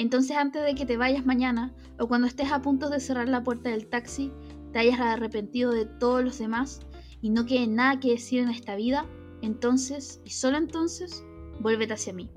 Entonces 0.00 0.34
antes 0.38 0.64
de 0.64 0.74
que 0.74 0.86
te 0.86 0.96
vayas 0.96 1.26
mañana 1.26 1.74
o 1.98 2.08
cuando 2.08 2.26
estés 2.26 2.50
a 2.52 2.62
punto 2.62 2.88
de 2.88 3.00
cerrar 3.00 3.28
la 3.28 3.44
puerta 3.44 3.68
del 3.68 3.86
taxi, 3.86 4.32
te 4.72 4.78
hayas 4.78 4.98
arrepentido 4.98 5.72
de 5.72 5.84
todos 5.84 6.24
los 6.24 6.38
demás 6.38 6.80
y 7.20 7.28
no 7.28 7.44
quede 7.44 7.66
nada 7.66 8.00
que 8.00 8.12
decir 8.12 8.40
en 8.40 8.48
esta 8.48 8.76
vida, 8.76 9.04
entonces, 9.42 10.22
y 10.24 10.30
solo 10.30 10.56
entonces, 10.56 11.22
vuélvete 11.60 11.92
hacia 11.92 12.14
mí. 12.14 12.30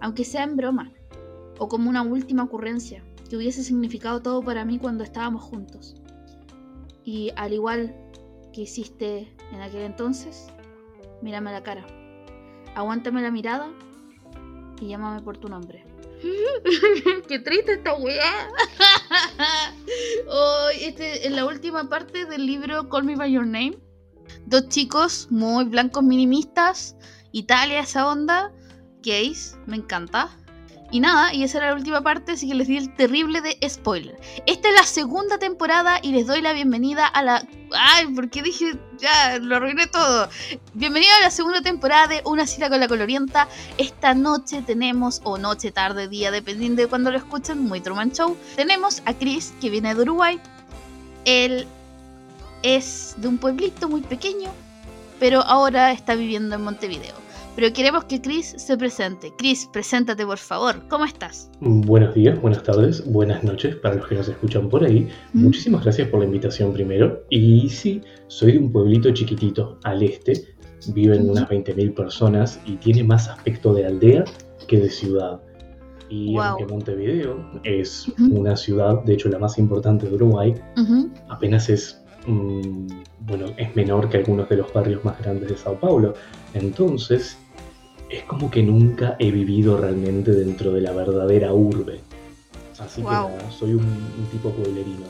Aunque 0.00 0.24
sea 0.24 0.44
en 0.44 0.56
broma, 0.56 0.90
o 1.58 1.68
como 1.68 1.90
una 1.90 2.00
última 2.00 2.44
ocurrencia, 2.44 3.04
que 3.28 3.36
hubiese 3.36 3.62
significado 3.62 4.22
todo 4.22 4.42
para 4.42 4.64
mí 4.64 4.78
cuando 4.78 5.04
estábamos 5.04 5.42
juntos. 5.42 5.94
Y 7.04 7.30
al 7.36 7.52
igual 7.52 7.94
que 8.54 8.62
hiciste 8.62 9.36
en 9.52 9.60
aquel 9.60 9.82
entonces, 9.82 10.46
mírame 11.20 11.52
la 11.52 11.62
cara, 11.62 11.86
aguántame 12.74 13.20
la 13.20 13.30
mirada 13.30 13.70
y 14.80 14.88
llámame 14.88 15.20
por 15.20 15.36
tu 15.36 15.50
nombre. 15.50 15.91
Qué 17.28 17.38
triste 17.38 17.74
esta 17.74 17.94
weá. 17.94 18.48
oh, 20.28 20.68
este, 20.80 21.26
en 21.26 21.36
la 21.36 21.46
última 21.46 21.88
parte 21.88 22.24
del 22.26 22.46
libro 22.46 22.88
Call 22.88 23.04
Me 23.04 23.16
By 23.16 23.32
Your 23.32 23.46
Name, 23.46 23.78
dos 24.46 24.68
chicos 24.68 25.28
muy 25.30 25.64
blancos 25.64 26.02
minimistas, 26.02 26.96
Italia, 27.32 27.80
esa 27.80 28.08
onda, 28.08 28.52
gays, 29.02 29.56
me 29.66 29.76
encanta. 29.76 30.30
Y 30.92 31.00
nada, 31.00 31.32
y 31.32 31.42
esa 31.42 31.56
era 31.56 31.68
la 31.68 31.74
última 31.74 32.02
parte, 32.02 32.32
así 32.32 32.46
que 32.46 32.54
les 32.54 32.68
di 32.68 32.76
el 32.76 32.94
terrible 32.94 33.40
de 33.40 33.56
spoiler. 33.66 34.14
Esta 34.44 34.68
es 34.68 34.74
la 34.74 34.84
segunda 34.84 35.38
temporada 35.38 35.98
y 36.02 36.12
les 36.12 36.26
doy 36.26 36.42
la 36.42 36.52
bienvenida 36.52 37.06
a 37.06 37.22
la... 37.22 37.48
Ay, 37.74 38.08
porque 38.14 38.42
dije, 38.42 38.76
ya, 38.98 39.38
lo 39.38 39.56
arruiné 39.56 39.86
todo. 39.86 40.28
Bienvenido 40.74 41.10
a 41.18 41.24
la 41.24 41.30
segunda 41.30 41.62
temporada 41.62 42.08
de 42.08 42.20
Una 42.26 42.46
cita 42.46 42.68
con 42.68 42.78
la 42.78 42.88
colorienta. 42.88 43.48
Esta 43.78 44.12
noche 44.12 44.60
tenemos, 44.60 45.22
o 45.24 45.38
noche, 45.38 45.72
tarde, 45.72 46.08
día, 46.08 46.30
dependiendo 46.30 46.82
de 46.82 46.88
cuando 46.88 47.10
lo 47.10 47.16
escuchen, 47.16 47.64
muy 47.64 47.80
Truman 47.80 48.12
Show. 48.12 48.36
Tenemos 48.54 49.02
a 49.06 49.14
Chris, 49.14 49.54
que 49.62 49.70
viene 49.70 49.94
de 49.94 50.02
Uruguay. 50.02 50.38
Él 51.24 51.66
es 52.62 53.14
de 53.16 53.28
un 53.28 53.38
pueblito 53.38 53.88
muy 53.88 54.02
pequeño, 54.02 54.50
pero 55.18 55.40
ahora 55.40 55.90
está 55.90 56.14
viviendo 56.14 56.54
en 56.54 56.64
Montevideo 56.64 57.21
pero 57.54 57.72
queremos 57.72 58.04
que 58.04 58.20
Chris 58.20 58.54
se 58.56 58.76
presente. 58.76 59.32
Chris, 59.36 59.68
preséntate 59.72 60.24
por 60.24 60.38
favor. 60.38 60.76
¿Cómo 60.88 61.04
estás? 61.04 61.50
Buenos 61.60 62.14
días, 62.14 62.40
buenas 62.40 62.62
tardes, 62.62 63.04
buenas 63.04 63.44
noches 63.44 63.76
para 63.76 63.96
los 63.96 64.06
que 64.06 64.14
nos 64.14 64.28
escuchan 64.28 64.68
por 64.68 64.84
ahí. 64.84 65.08
¿Mm? 65.32 65.44
Muchísimas 65.44 65.82
gracias 65.82 66.08
por 66.08 66.20
la 66.20 66.26
invitación 66.26 66.72
primero. 66.72 67.24
Y 67.28 67.68
sí, 67.68 68.00
soy 68.28 68.52
de 68.52 68.58
un 68.58 68.72
pueblito 68.72 69.12
chiquitito 69.12 69.78
al 69.84 70.02
este. 70.02 70.54
Viven 70.88 71.30
unas 71.30 71.48
20.000 71.48 71.94
personas 71.94 72.58
y 72.64 72.76
tiene 72.76 73.04
más 73.04 73.28
aspecto 73.28 73.72
de 73.74 73.86
aldea 73.86 74.24
que 74.66 74.78
de 74.78 74.90
ciudad. 74.90 75.40
Y 76.08 76.36
aunque 76.36 76.66
Montevideo 76.66 77.42
es 77.64 78.06
una 78.18 78.56
ciudad, 78.56 79.02
de 79.04 79.14
hecho 79.14 79.28
la 79.28 79.38
más 79.38 79.58
importante 79.58 80.08
de 80.08 80.14
Uruguay, 80.14 80.54
apenas 81.28 81.70
es 81.70 82.02
mm, 82.26 82.86
bueno, 83.20 83.46
es 83.56 83.74
menor 83.76 84.08
que 84.08 84.18
algunos 84.18 84.48
de 84.48 84.56
los 84.56 84.72
barrios 84.72 85.04
más 85.04 85.18
grandes 85.20 85.48
de 85.48 85.56
Sao 85.56 85.78
Paulo. 85.78 86.14
Entonces, 86.54 87.38
es 88.12 88.24
como 88.24 88.50
que 88.50 88.62
nunca 88.62 89.16
he 89.18 89.30
vivido 89.30 89.78
realmente 89.78 90.32
dentro 90.32 90.72
de 90.72 90.82
la 90.82 90.92
verdadera 90.92 91.54
urbe. 91.54 92.00
Así 92.78 93.00
que 93.00 93.08
nada, 93.08 93.50
soy 93.50 93.74
un, 93.74 94.28
tipo 94.30 94.50
pueblerino. 94.50 95.06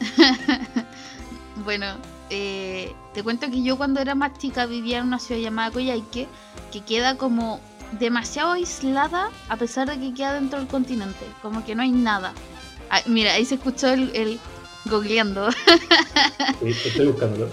bueno, 1.64 1.86
eh, 2.30 2.92
te 3.12 3.22
cuento 3.22 3.50
que 3.50 3.62
yo 3.62 3.76
cuando 3.76 4.00
era 4.00 4.14
más 4.14 4.38
chica 4.38 4.64
vivía 4.64 4.98
en 4.98 5.08
una 5.08 5.18
ciudad 5.18 5.40
llamada 5.40 5.70
Coyhaique, 5.70 6.26
que 6.72 6.80
queda 6.80 7.18
como 7.18 7.60
demasiado 7.98 8.52
aislada 8.52 9.30
a 9.48 9.56
pesar 9.56 9.88
de 9.88 9.98
que 9.98 10.14
queda 10.14 10.34
dentro 10.34 10.58
del 10.58 10.68
continente, 10.68 11.26
como 11.42 11.64
que 11.64 11.74
no 11.74 11.82
hay 11.82 11.92
nada. 11.92 12.32
Ah, 12.90 13.00
mira, 13.06 13.34
ahí 13.34 13.44
se 13.44 13.56
escuchó 13.56 13.88
el, 13.88 14.14
el 14.14 14.40
googleando. 14.86 15.48
estoy 16.64 17.06
buscándolo. 17.06 17.50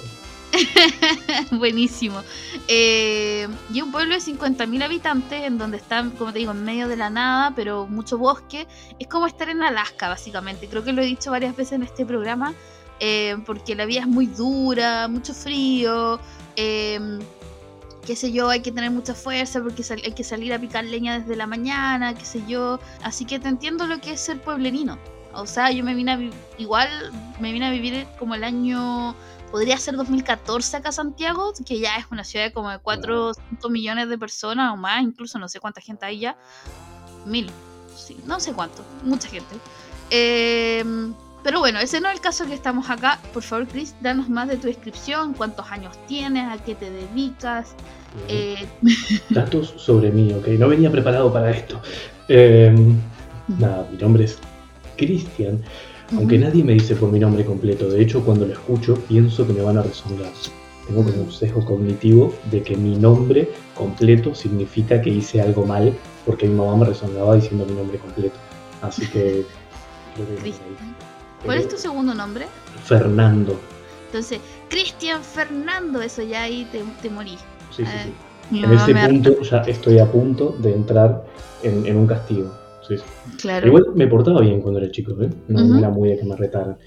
Buenísimo. 1.52 2.22
Eh, 2.68 3.48
y 3.74 3.82
un 3.82 3.92
pueblo 3.92 4.16
de 4.16 4.22
50.000 4.22 4.84
habitantes 4.84 5.44
en 5.44 5.58
donde 5.58 5.78
están, 5.78 6.12
como 6.12 6.32
te 6.34 6.40
digo, 6.40 6.52
en 6.52 6.64
medio 6.64 6.88
de 6.88 6.98
la 6.98 7.10
nada, 7.10 7.54
pero 7.56 7.88
mucho 7.88 8.18
bosque. 8.18 8.68
Es 9.00 9.08
como 9.08 9.28
estar 9.28 9.50
en 9.50 9.64
Alaska, 9.64 10.10
básicamente. 10.10 10.68
Creo 10.68 10.84
que 10.84 10.94
lo 10.94 11.02
he 11.02 11.06
dicho 11.06 11.32
varias 11.32 11.56
veces 11.56 11.74
en 11.74 11.84
este 11.84 12.06
programa, 12.06 12.54
eh, 13.00 13.38
porque 13.46 13.76
la 13.76 13.86
vida 13.86 14.02
es 14.02 14.08
muy 14.08 14.28
dura, 14.28 15.08
mucho 15.08 15.34
frío. 15.34 16.20
Em, 16.56 17.20
qué 18.06 18.16
sé 18.16 18.32
yo, 18.32 18.50
hay 18.50 18.62
que 18.62 18.72
tener 18.72 18.92
mucha 18.92 19.14
fuerza 19.14 19.62
porque 19.62 19.84
hay 20.04 20.14
que 20.14 20.24
salir 20.24 20.54
a 20.54 20.60
picar 20.60 20.84
leña 20.86 21.20
desde 21.20 21.36
la 21.36 21.48
mañana, 21.48 22.14
qué 22.14 22.26
sé 22.26 22.44
yo. 22.48 22.80
Así 23.04 23.26
que 23.26 23.40
te 23.40 23.48
entiendo 23.48 23.88
lo 23.88 24.00
que 24.00 24.12
es 24.12 24.22
ser 24.22 24.42
pueblerino. 24.42 24.98
O 25.34 25.48
sea, 25.48 25.72
yo 25.72 25.84
me 25.84 25.94
vine 25.94 26.12
a 26.12 26.20
igual 26.58 26.90
me 27.40 27.54
vine 27.54 27.68
a 27.68 27.72
vivir 27.72 28.06
como 28.20 28.36
el 28.36 28.44
año 28.44 29.16
podría 29.52 29.78
ser 29.78 29.96
2014 29.96 30.78
acá 30.78 30.92
Santiago, 30.92 31.54
que 31.66 31.80
ya 31.80 31.98
es 31.98 32.06
una 32.12 32.24
ciudad 32.24 32.46
de 32.46 32.54
como 32.54 32.70
de 32.70 32.80
4 32.80 33.28
o 33.28 33.34
5 33.34 33.70
millones 33.70 34.10
de 34.10 34.18
personas 34.18 34.74
o 34.74 34.78
más, 34.78 35.04
incluso 35.04 35.38
no 35.38 35.48
sé 35.50 35.60
cuánta 35.60 35.82
gente 35.82 36.06
hay 36.06 36.20
ya. 36.20 36.38
Mil, 37.26 37.52
sí, 37.96 38.18
no 38.26 38.40
sé 38.40 38.54
cuánto, 38.54 38.84
mucha 39.04 39.28
gente. 39.28 39.56
Em, 40.10 41.14
pero 41.44 41.60
bueno, 41.60 41.80
ese 41.80 42.00
no 42.02 42.10
es 42.10 42.16
el 42.16 42.22
caso 42.22 42.46
que 42.46 42.54
estamos 42.54 42.90
acá. 42.90 43.20
Por 43.34 43.44
favor, 43.44 43.68
Chris, 43.68 43.96
danos 44.02 44.30
más 44.30 44.48
de 44.48 44.58
tu 44.58 44.68
descripción, 44.68 45.34
cuántos 45.34 45.72
años 45.72 45.98
tienes, 46.08 46.48
a 46.48 46.64
qué 46.64 46.76
te 46.76 46.90
dedicas. 46.90 47.76
Eh... 48.28 48.68
Datos 49.30 49.74
sobre 49.78 50.12
mí, 50.12 50.34
ok. 50.34 50.48
No 50.50 50.68
venía 50.68 50.92
preparado 50.92 51.32
para 51.32 51.52
esto. 51.52 51.82
Em, 52.28 52.96
nada, 53.48 53.88
mi 53.92 53.98
nombre 53.98 54.26
es 54.26 54.38
Cristian. 54.98 55.64
Aunque 56.18 56.38
nadie 56.38 56.64
me 56.64 56.74
dice 56.74 56.96
por 56.96 57.12
mi 57.12 57.20
nombre 57.20 57.46
completo, 57.46 57.90
de 57.90 58.02
hecho 58.02 58.24
cuando 58.24 58.46
lo 58.46 58.54
escucho 58.54 58.96
pienso 59.08 59.48
que 59.48 59.54
me 59.54 59.62
van 59.62 59.78
a 59.78 59.84
rezongar. 59.84 60.32
Tengo 60.88 61.04
como 61.04 61.24
un 61.24 61.32
sesgo 61.32 61.64
cognitivo 61.64 62.34
de 62.50 62.62
que 62.64 62.76
mi 62.76 62.98
nombre 62.98 63.50
completo 63.76 64.36
significa 64.36 65.02
que 65.02 65.10
hice 65.10 65.42
algo 65.42 65.66
mal 65.66 65.96
porque 66.26 66.48
mi 66.48 66.56
mamá 66.56 66.76
me 66.76 66.86
rezongaba 66.86 67.36
diciendo 67.36 67.66
mi 67.66 67.76
nombre 67.76 67.98
completo. 67.98 68.36
Así 68.82 69.08
que... 69.08 69.46
¿Cuál 71.46 71.60
es 71.60 71.70
tu 71.70 71.78
segundo 71.78 72.14
nombre? 72.14 72.46
Fernando. 72.84 73.58
Entonces, 74.08 74.42
Cristian 74.70 75.24
Fernando, 75.24 76.02
eso 76.02 76.22
ya 76.22 76.44
ahí 76.44 76.68
te, 76.72 76.84
te 77.02 77.10
morí. 77.10 77.38
Sí, 77.76 77.86
sí, 77.86 77.92
sí. 78.52 78.64
En 78.64 78.74
ese 78.74 78.94
punto 78.94 79.42
ya 79.42 79.60
estoy 79.60 80.00
a 80.00 80.12
punto 80.12 80.58
de 80.60 80.74
entrar 80.74 81.24
en 81.64 81.96
un 81.96 82.06
castigo. 82.06 82.52
Igual 83.68 83.86
me 83.96 84.08
portaba 84.08 84.42
bien 84.42 84.62
cuando 84.62 84.80
era 84.80 84.92
chico, 84.92 85.16
¿eh? 85.22 85.30
No 85.48 85.78
era 85.78 85.90
muy 85.90 86.10
de 86.10 86.18
que 86.18 86.26
me 86.26 86.36
retaran. 86.36 86.78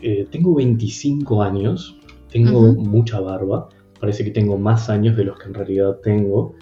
Eh, 0.00 0.26
tengo 0.30 0.54
25 0.54 1.42
años, 1.42 1.98
tengo 2.30 2.72
mucha 2.74 3.20
barba, 3.20 3.68
parece 3.98 4.24
que 4.24 4.30
tengo 4.30 4.58
más 4.58 4.88
años 4.90 5.16
de 5.16 5.24
los 5.24 5.38
que 5.38 5.46
en 5.46 5.54
realidad 5.54 5.98
tengo. 6.02 6.54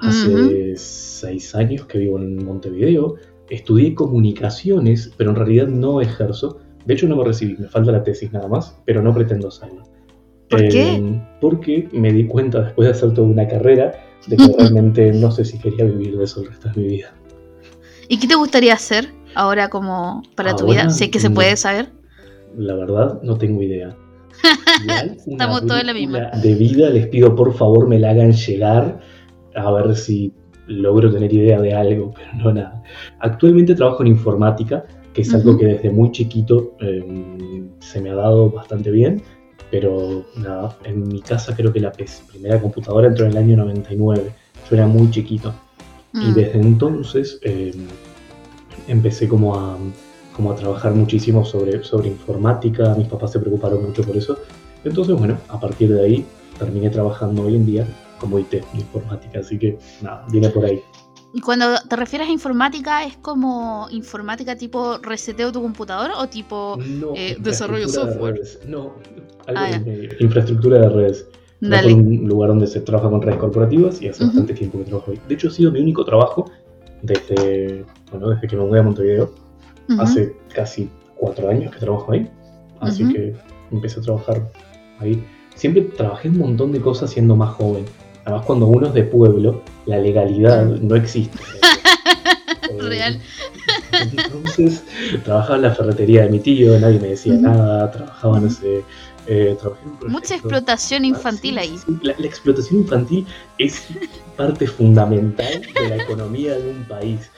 Hace 0.00 0.76
6 0.76 1.54
años 1.56 1.86
que 1.86 1.98
vivo 1.98 2.18
en 2.18 2.44
Montevideo, 2.44 3.16
estudié 3.50 3.94
comunicaciones, 3.94 5.12
pero 5.16 5.30
en 5.30 5.36
realidad 5.36 5.66
no 5.66 6.00
ejerzo. 6.00 6.60
De 6.86 6.94
hecho 6.94 7.08
no 7.08 7.16
me 7.16 7.24
recibí, 7.24 7.56
me 7.58 7.66
falta 7.66 7.90
la 7.90 8.02
tesis 8.02 8.32
nada 8.32 8.48
más, 8.48 8.80
pero 8.86 9.02
no 9.02 9.12
pretendo 9.12 9.48
hacerlo. 9.48 9.82
¿Por 10.48 10.68
qué? 10.68 10.94
Em, 10.94 11.20
porque 11.40 11.88
me 11.92 12.12
di 12.12 12.26
cuenta 12.26 12.62
después 12.62 12.86
de 12.86 12.92
hacer 12.92 13.12
toda 13.12 13.28
una 13.28 13.46
carrera 13.46 13.92
de 14.26 14.36
que 14.36 14.46
realmente 14.58 15.12
no 15.12 15.30
sé 15.30 15.44
si 15.44 15.58
quería 15.58 15.84
vivir 15.84 16.16
de 16.16 16.24
eso 16.24 16.40
el 16.42 16.48
resto 16.48 16.70
de 16.70 16.80
mi 16.80 16.88
vida. 16.88 17.14
¿Y 18.08 18.18
qué 18.18 18.26
te 18.26 18.34
gustaría 18.34 18.74
hacer 18.74 19.12
ahora 19.34 19.68
como 19.68 20.22
para 20.34 20.56
tu 20.56 20.66
vida? 20.66 20.90
Sé 20.90 21.10
que 21.10 21.20
se 21.20 21.30
puede 21.30 21.56
saber. 21.56 21.90
La 22.56 22.74
verdad, 22.74 23.20
no 23.22 23.36
tengo 23.36 23.62
idea. 23.62 23.94
Estamos 25.26 25.66
todos 25.66 25.80
en 25.80 25.86
la 25.86 25.94
misma. 25.94 26.30
De 26.42 26.54
vida, 26.54 26.90
les 26.90 27.06
pido 27.08 27.34
por 27.34 27.54
favor 27.54 27.86
me 27.88 27.98
la 27.98 28.10
hagan 28.10 28.32
llegar 28.32 29.00
a 29.54 29.70
ver 29.72 29.94
si 29.96 30.32
logro 30.66 31.12
tener 31.12 31.32
idea 31.32 31.60
de 31.60 31.74
algo, 31.74 32.14
pero 32.16 32.44
no 32.44 32.52
nada. 32.52 32.82
Actualmente 33.20 33.74
trabajo 33.74 34.02
en 34.02 34.08
informática, 34.08 34.84
que 35.12 35.22
es 35.22 35.34
algo 35.34 35.58
que 35.58 35.66
desde 35.66 35.90
muy 35.90 36.12
chiquito 36.12 36.76
em, 36.80 37.68
se 37.80 38.00
me 38.00 38.10
ha 38.10 38.14
dado 38.14 38.50
bastante 38.50 38.90
bien, 38.90 39.22
pero 39.70 40.24
nada, 40.36 40.76
en 40.84 41.08
mi 41.08 41.20
casa 41.20 41.54
creo 41.54 41.72
que 41.72 41.80
la 41.80 41.92
primera 41.92 42.60
computadora 42.60 43.08
entró 43.08 43.26
en 43.26 43.32
el 43.32 43.38
año 43.38 43.56
99, 43.56 44.32
yo 44.70 44.76
era 44.76 44.86
muy 44.86 45.10
chiquito. 45.10 45.52
Y 46.14 46.18
mm. 46.30 46.34
desde 46.34 46.60
entonces 46.60 47.38
eh, 47.42 47.74
empecé 48.88 49.28
como 49.28 49.54
a, 49.54 49.78
como 50.34 50.52
a 50.52 50.56
trabajar 50.56 50.92
muchísimo 50.94 51.44
sobre, 51.44 51.84
sobre 51.84 52.08
informática, 52.08 52.94
mis 52.96 53.06
papás 53.06 53.32
se 53.32 53.38
preocuparon 53.38 53.84
mucho 53.84 54.02
por 54.02 54.16
eso. 54.16 54.38
Entonces, 54.84 55.16
bueno, 55.16 55.38
a 55.48 55.60
partir 55.60 55.92
de 55.92 56.02
ahí 56.02 56.26
terminé 56.58 56.90
trabajando 56.90 57.42
hoy 57.42 57.56
en 57.56 57.66
día 57.66 57.86
como 58.18 58.38
IT, 58.38 58.54
informática, 58.74 59.40
así 59.40 59.58
que 59.58 59.78
nada, 60.02 60.26
viene 60.30 60.48
por 60.50 60.64
ahí. 60.64 60.82
¿Y 61.32 61.40
cuando 61.40 61.66
te 61.88 61.94
refieres 61.96 62.28
a 62.28 62.32
informática, 62.32 63.04
es 63.04 63.16
como 63.18 63.86
informática 63.90 64.56
tipo 64.56 64.98
reseteo 64.98 65.52
tu 65.52 65.60
computador 65.60 66.12
o 66.16 66.26
tipo 66.26 66.78
eh, 67.14 67.36
desarrollo 67.38 67.86
software? 67.88 68.40
No, 68.66 68.94
algo 69.46 69.60
ah, 69.60 69.80
infraestructura 70.20 70.80
de 70.80 70.88
redes. 70.88 71.26
Es 71.60 71.84
un 71.84 72.26
lugar 72.26 72.50
donde 72.50 72.66
se 72.66 72.80
trabaja 72.80 73.10
con 73.10 73.20
redes 73.20 73.38
corporativas 73.38 74.00
y 74.00 74.08
hace 74.08 74.24
bastante 74.24 74.54
tiempo 74.54 74.78
que 74.78 74.84
trabajo 74.84 75.10
ahí. 75.10 75.20
De 75.28 75.34
hecho, 75.34 75.48
ha 75.48 75.50
sido 75.50 75.72
mi 75.72 75.80
único 75.80 76.04
trabajo 76.04 76.50
desde, 77.02 77.84
bueno, 78.10 78.30
desde 78.30 78.48
que 78.48 78.56
me 78.56 78.64
mudé 78.64 78.80
a 78.80 78.82
Montevideo. 78.82 79.34
Hace 79.98 80.36
casi 80.54 80.90
cuatro 81.16 81.48
años 81.48 81.72
que 81.72 81.78
trabajo 81.78 82.12
ahí. 82.12 82.30
Así 82.80 83.10
que 83.12 83.34
empecé 83.70 84.00
a 84.00 84.02
trabajar 84.02 84.50
ahí. 85.00 85.24
Siempre 85.54 85.82
trabajé 85.82 86.28
un 86.28 86.38
montón 86.38 86.72
de 86.72 86.80
cosas 86.80 87.10
siendo 87.10 87.34
más 87.34 87.54
joven. 87.54 87.84
Además, 88.24 88.44
cuando 88.44 88.66
uno 88.66 88.88
es 88.88 88.94
de 88.94 89.04
pueblo, 89.04 89.62
la 89.86 89.98
legalidad 89.98 90.66
no 90.66 90.94
existe. 90.94 91.38
Real. 92.78 93.18
Entonces, 93.92 94.84
trabajaba 95.24 95.56
en 95.56 95.62
la 95.62 95.74
ferretería 95.74 96.24
de 96.24 96.30
mi 96.30 96.38
tío, 96.38 96.78
nadie 96.78 97.00
me 97.00 97.08
decía 97.08 97.34
nada, 97.34 97.90
trabajaba, 97.90 98.38
no 98.40 98.50
sé, 98.50 98.84
eh, 99.28 99.56
Mucha 100.06 100.34
explotación 100.34 101.04
infantil 101.04 101.58
ahí. 101.58 101.78
la, 102.02 102.12
explotación 102.12 102.80
infantil 102.80 103.26
es 103.58 103.86
parte 104.36 104.66
fundamental 104.66 105.62
de 105.74 105.88
la 105.88 105.96
economía 106.02 106.56
de 106.58 106.70
un 106.70 106.84
país. 106.84 107.30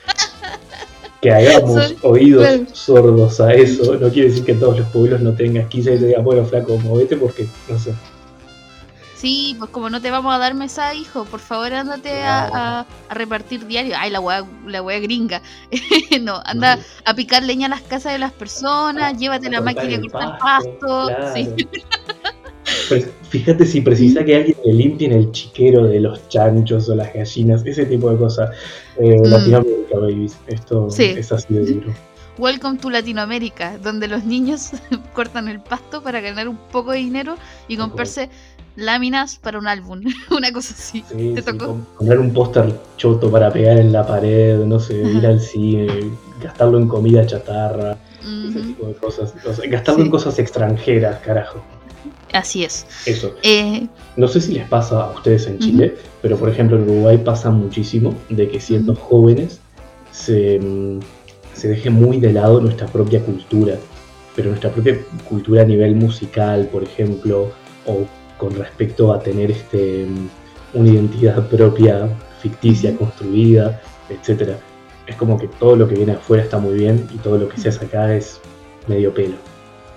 Que 1.21 1.31
hagamos 1.31 1.95
oídos 2.01 2.69
sordos 2.73 3.39
a 3.39 3.53
eso 3.53 3.95
no 3.97 4.09
quiere 4.09 4.29
decir 4.29 4.43
que 4.43 4.55
todos 4.55 4.79
los 4.79 4.87
pueblos 4.87 5.21
no 5.21 5.35
tengan 5.35 5.69
quizás 5.69 6.01
y 6.01 6.05
digan, 6.05 6.23
bueno, 6.23 6.43
flaco, 6.45 6.79
movete 6.79 7.15
porque, 7.15 7.47
no 7.69 7.77
sé, 7.77 7.93
Sí, 9.21 9.55
pues 9.59 9.69
como 9.69 9.87
no 9.91 10.01
te 10.01 10.09
vamos 10.09 10.33
a 10.33 10.39
dar 10.39 10.55
mesa, 10.55 10.95
hijo, 10.95 11.25
por 11.25 11.39
favor 11.39 11.71
ándate 11.71 12.23
a, 12.23 12.87
repartir 13.11 13.67
diario. 13.67 13.93
Ay, 13.95 14.09
la 14.09 14.19
wea, 14.19 14.43
la 14.65 14.81
wea 14.81 14.99
gringa. 14.99 15.43
no, 16.23 16.41
anda 16.43 16.79
a 17.05 17.13
picar 17.13 17.43
leña 17.43 17.67
a 17.67 17.69
las 17.69 17.83
casas 17.83 18.13
de 18.13 18.17
las 18.17 18.31
personas, 18.31 19.19
llévate 19.19 19.51
la 19.51 19.61
máquina 19.61 19.93
y 19.93 20.09
cortar 20.09 20.39
pasto. 20.39 21.09
Pues, 22.87 23.09
fíjate 23.29 23.65
si 23.65 23.81
precisa 23.81 24.23
que 24.23 24.35
alguien 24.35 24.57
le 24.63 24.73
limpie 24.73 25.13
el 25.13 25.31
chiquero 25.31 25.87
de 25.87 25.99
los 25.99 26.29
chanchos 26.29 26.87
o 26.89 26.95
las 26.95 27.13
gallinas, 27.13 27.65
ese 27.65 27.85
tipo 27.85 28.09
de 28.09 28.17
cosas. 28.17 28.49
Eh, 28.97 29.17
mm. 29.19 29.25
Latinoamérica, 29.25 29.99
babies. 29.99 30.37
Esto 30.47 30.87
es 30.87 31.31
así 31.31 31.53
de 31.53 31.65
duro. 31.65 31.93
Welcome 32.37 32.79
to 32.79 32.89
Latinoamérica, 32.89 33.77
donde 33.77 34.07
los 34.07 34.23
niños 34.23 34.71
cortan 35.13 35.47
el 35.47 35.59
pasto 35.59 36.01
para 36.01 36.21
ganar 36.21 36.47
un 36.47 36.57
poco 36.71 36.91
de 36.91 36.99
dinero 36.99 37.35
y 37.67 37.77
comprarse 37.77 38.29
láminas 38.75 39.37
para 39.37 39.59
un 39.59 39.67
álbum, 39.67 40.01
una 40.31 40.51
cosa 40.51 40.73
así. 40.77 41.03
¿Te 41.03 41.41
tocó? 41.41 41.79
Comprar 41.95 42.19
un 42.19 42.33
póster 42.33 42.73
choto 42.97 43.31
para 43.31 43.51
pegar 43.51 43.77
en 43.77 43.91
la 43.91 44.05
pared, 44.05 44.57
no 44.59 44.79
sé, 44.79 44.95
ir 44.95 45.25
al 45.25 45.39
cine, 45.39 46.11
gastarlo 46.41 46.77
en 46.77 46.87
comida 46.87 47.25
chatarra, 47.25 47.97
ese 48.21 48.61
tipo 48.61 48.87
de 48.87 48.93
cosas. 48.95 49.33
gastarlo 49.69 50.03
en 50.03 50.09
cosas 50.09 50.39
extranjeras, 50.39 51.19
carajo. 51.19 51.61
Así 52.33 52.63
es. 52.63 52.85
Eso. 53.05 53.35
Eh, 53.43 53.87
no 54.15 54.27
sé 54.27 54.39
si 54.39 54.53
les 54.53 54.67
pasa 54.67 55.03
a 55.03 55.11
ustedes 55.11 55.47
en 55.47 55.59
Chile, 55.59 55.97
pero 56.21 56.37
por 56.37 56.49
ejemplo 56.49 56.77
en 56.77 56.83
Uruguay 56.83 57.17
pasa 57.17 57.49
muchísimo 57.49 58.15
de 58.29 58.47
que 58.47 58.61
siendo 58.61 58.95
jóvenes 58.95 59.59
se, 60.11 60.59
mm, 60.59 60.99
se 61.53 61.67
deje 61.67 61.89
muy 61.89 62.19
de 62.19 62.31
lado 62.31 62.61
nuestra 62.61 62.87
propia 62.87 63.21
cultura, 63.21 63.75
pero 64.35 64.49
nuestra 64.49 64.71
propia 64.71 64.97
cultura 65.27 65.63
a 65.63 65.65
nivel 65.65 65.95
musical, 65.95 66.69
por 66.71 66.83
ejemplo, 66.83 67.51
o 67.85 68.05
con 68.41 68.55
respecto 68.55 69.13
a 69.13 69.19
tener 69.19 69.51
este, 69.51 70.07
una 70.73 70.89
identidad 70.89 71.47
propia, 71.47 72.09
ficticia, 72.41 72.97
construida, 72.97 73.79
etc. 74.09 74.57
Es 75.05 75.15
como 75.15 75.37
que 75.37 75.47
todo 75.47 75.75
lo 75.75 75.87
que 75.87 75.93
viene 75.93 76.13
afuera 76.13 76.41
está 76.41 76.57
muy 76.57 76.73
bien 76.73 77.07
y 77.13 77.17
todo 77.19 77.37
lo 77.37 77.47
que 77.47 77.59
se 77.59 77.69
hace 77.69 77.85
acá 77.85 78.11
es 78.15 78.41
medio 78.87 79.13
pelo. 79.13 79.35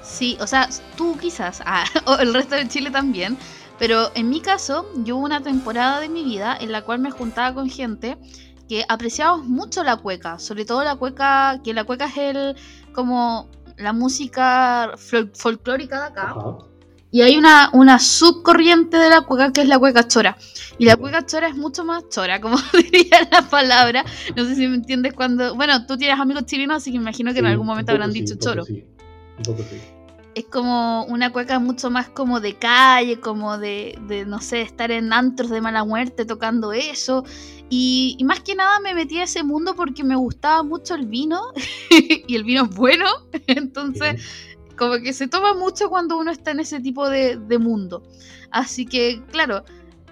Sí, 0.02 0.36
o 0.42 0.46
sea, 0.46 0.68
tú 0.94 1.16
quizás, 1.18 1.62
ah, 1.66 1.84
o 2.04 2.16
el 2.16 2.34
resto 2.34 2.54
de 2.54 2.68
Chile 2.68 2.90
también, 2.90 3.38
pero 3.78 4.10
en 4.14 4.28
mi 4.28 4.42
caso, 4.42 4.84
yo 5.04 5.16
hubo 5.16 5.24
una 5.24 5.42
temporada 5.42 5.98
de 6.00 6.10
mi 6.10 6.22
vida 6.22 6.54
en 6.60 6.70
la 6.70 6.82
cual 6.82 6.98
me 6.98 7.10
juntaba 7.10 7.54
con 7.54 7.70
gente 7.70 8.18
que 8.68 8.84
apreciábamos 8.90 9.46
mucho 9.46 9.82
la 9.82 9.96
cueca, 9.96 10.38
sobre 10.38 10.66
todo 10.66 10.84
la 10.84 10.96
cueca, 10.96 11.62
que 11.64 11.72
la 11.72 11.84
cueca 11.84 12.04
es 12.04 12.18
el 12.18 12.56
como 12.92 13.48
la 13.78 13.94
música 13.94 14.92
folclórica 15.32 16.00
de 16.00 16.06
acá. 16.08 16.34
Y 17.14 17.22
hay 17.22 17.36
una, 17.36 17.70
una 17.72 18.00
subcorriente 18.00 18.96
de 18.96 19.08
la 19.08 19.20
cueca 19.20 19.52
que 19.52 19.60
es 19.60 19.68
la 19.68 19.78
cueca 19.78 20.08
chora. 20.08 20.36
Y 20.78 20.84
la 20.84 20.96
cueca 20.96 21.24
chora 21.24 21.46
es 21.46 21.54
mucho 21.54 21.84
más 21.84 22.08
chora, 22.08 22.40
como 22.40 22.56
diría 22.72 23.28
la 23.30 23.48
palabra. 23.48 24.04
No 24.34 24.44
sé 24.44 24.56
si 24.56 24.66
me 24.66 24.74
entiendes 24.74 25.12
cuando. 25.12 25.54
Bueno, 25.54 25.86
tú 25.86 25.96
tienes 25.96 26.18
amigos 26.18 26.46
chilenos, 26.46 26.78
así 26.78 26.90
que 26.90 26.96
imagino 26.96 27.32
que 27.32 27.38
en 27.38 27.46
algún 27.46 27.68
momento 27.68 27.92
habrán 27.92 28.12
dicho 28.12 28.34
choro. 28.34 28.64
Es 30.34 30.44
como 30.46 31.04
una 31.04 31.30
cueca 31.30 31.60
mucho 31.60 31.88
más 31.88 32.08
como 32.08 32.40
de 32.40 32.54
calle, 32.54 33.20
como 33.20 33.58
de, 33.58 33.96
de, 34.08 34.26
no 34.26 34.40
sé, 34.40 34.62
estar 34.62 34.90
en 34.90 35.12
antros 35.12 35.50
de 35.50 35.60
mala 35.60 35.84
muerte 35.84 36.24
tocando 36.24 36.72
eso. 36.72 37.24
Y, 37.70 38.18
más 38.24 38.40
que 38.40 38.56
nada 38.56 38.80
me 38.80 38.92
metí 38.92 39.18
a 39.18 39.22
ese 39.22 39.44
mundo 39.44 39.76
porque 39.76 40.02
me 40.02 40.16
gustaba 40.16 40.64
mucho 40.64 40.96
el 40.96 41.06
vino. 41.06 41.40
y 42.26 42.34
el 42.34 42.42
vino 42.42 42.64
es 42.64 42.70
bueno. 42.70 43.06
Entonces. 43.46 44.20
Como 44.76 44.98
que 44.98 45.12
se 45.12 45.28
toma 45.28 45.54
mucho 45.54 45.88
cuando 45.88 46.16
uno 46.18 46.30
está 46.30 46.50
en 46.50 46.60
ese 46.60 46.80
tipo 46.80 47.08
de, 47.08 47.38
mundo. 47.58 48.02
Así 48.50 48.86
que, 48.86 49.22
claro, 49.30 49.64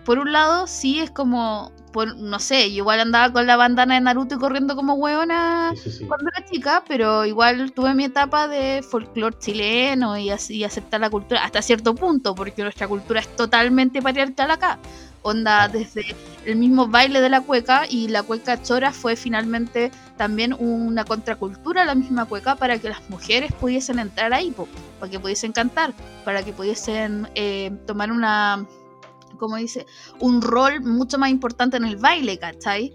por 0.05 0.19
un 0.19 0.33
lado 0.33 0.67
sí 0.67 1.01
es 1.01 1.11
como, 1.11 1.73
por, 1.93 2.17
no 2.17 2.39
sé, 2.39 2.71
yo 2.71 2.79
igual 2.79 3.01
andaba 3.01 3.33
con 3.33 3.47
la 3.47 3.57
bandana 3.57 3.95
de 3.95 4.01
Naruto 4.01 4.37
y 4.37 4.39
corriendo 4.39 4.75
como 4.77 4.95
hueona 4.95 5.75
cuando 6.09 6.31
era 6.35 6.45
chica, 6.47 6.85
pero 6.87 7.25
igual 7.25 7.73
tuve 7.73 7.95
mi 7.95 8.05
etapa 8.05 8.49
de 8.49 8.83
folclore 8.83 9.39
chileno 9.39 10.17
y 10.19 10.31
así 10.31 10.65
aceptar 10.65 11.01
la 11.01 11.11
cultura 11.11 11.45
hasta 11.45 11.63
cierto 11.63 11.95
punto, 11.95 12.35
porque 12.35 12.63
nuestra 12.63 12.89
cultura 12.89 13.21
es 13.21 13.37
totalmente 13.37 14.03
patriarcal 14.03 14.51
acá. 14.51 14.79
Onda, 15.23 15.69
desde 15.69 16.17
el 16.45 16.57
mismo 16.57 16.89
baile 16.89 17.21
de 17.21 17.29
la 17.29 17.41
cueca 17.41 17.87
y 17.89 18.09
la 18.09 18.23
cueca 18.23 18.61
chora 18.61 18.93
fue 18.93 19.15
finalmente 19.15 19.91
también 20.17 20.55
una 20.59 21.05
contracultura 21.05 21.85
la 21.85 21.95
misma 21.95 22.25
cueca 22.25 22.57
para 22.57 22.79
que 22.79 22.89
las 22.89 23.09
mujeres 23.09 23.53
pudiesen 23.53 23.99
entrar 23.99 24.33
ahí, 24.33 24.55
para 24.99 25.11
que 25.11 25.21
pudiesen 25.21 25.53
cantar, 25.53 25.95
para 26.25 26.43
que 26.43 26.53
pudiesen 26.53 27.29
eh, 27.35 27.71
tomar 27.87 28.11
una, 28.11 28.67
como 29.39 29.57
dice, 29.57 29.87
un 30.19 30.43
rol 30.43 30.81
mucho 30.81 31.19
más 31.19 31.31
importante 31.31 31.77
en 31.77 31.85
el 31.85 31.97
baile, 31.97 32.39
¿cachai? 32.39 32.93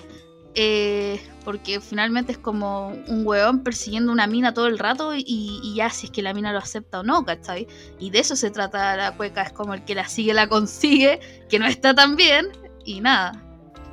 Eh, 0.55 1.19
porque 1.45 1.79
finalmente 1.79 2.31
es 2.31 2.37
como 2.37 2.89
un 3.07 3.25
hueón 3.25 3.63
persiguiendo 3.63 4.11
una 4.11 4.27
mina 4.27 4.53
todo 4.53 4.67
el 4.67 4.79
rato 4.79 5.11
y, 5.15 5.73
ya 5.75 5.89
si 5.89 6.07
es 6.07 6.11
que 6.11 6.21
la 6.21 6.33
mina 6.33 6.51
lo 6.51 6.57
acepta 6.57 6.99
o 7.01 7.03
no, 7.03 7.23
¿cachai? 7.23 7.67
Y 7.99 8.09
de 8.09 8.19
eso 8.19 8.35
se 8.35 8.49
trata 8.49 8.97
la 8.97 9.15
cueca, 9.15 9.43
es 9.43 9.53
como 9.53 9.73
el 9.73 9.83
que 9.85 9.95
la 9.95 10.07
sigue 10.07 10.33
la 10.33 10.49
consigue, 10.49 11.19
que 11.47 11.59
no 11.59 11.67
está 11.67 11.93
tan 11.93 12.15
bien 12.15 12.47
y 12.83 13.01
nada. 13.01 13.43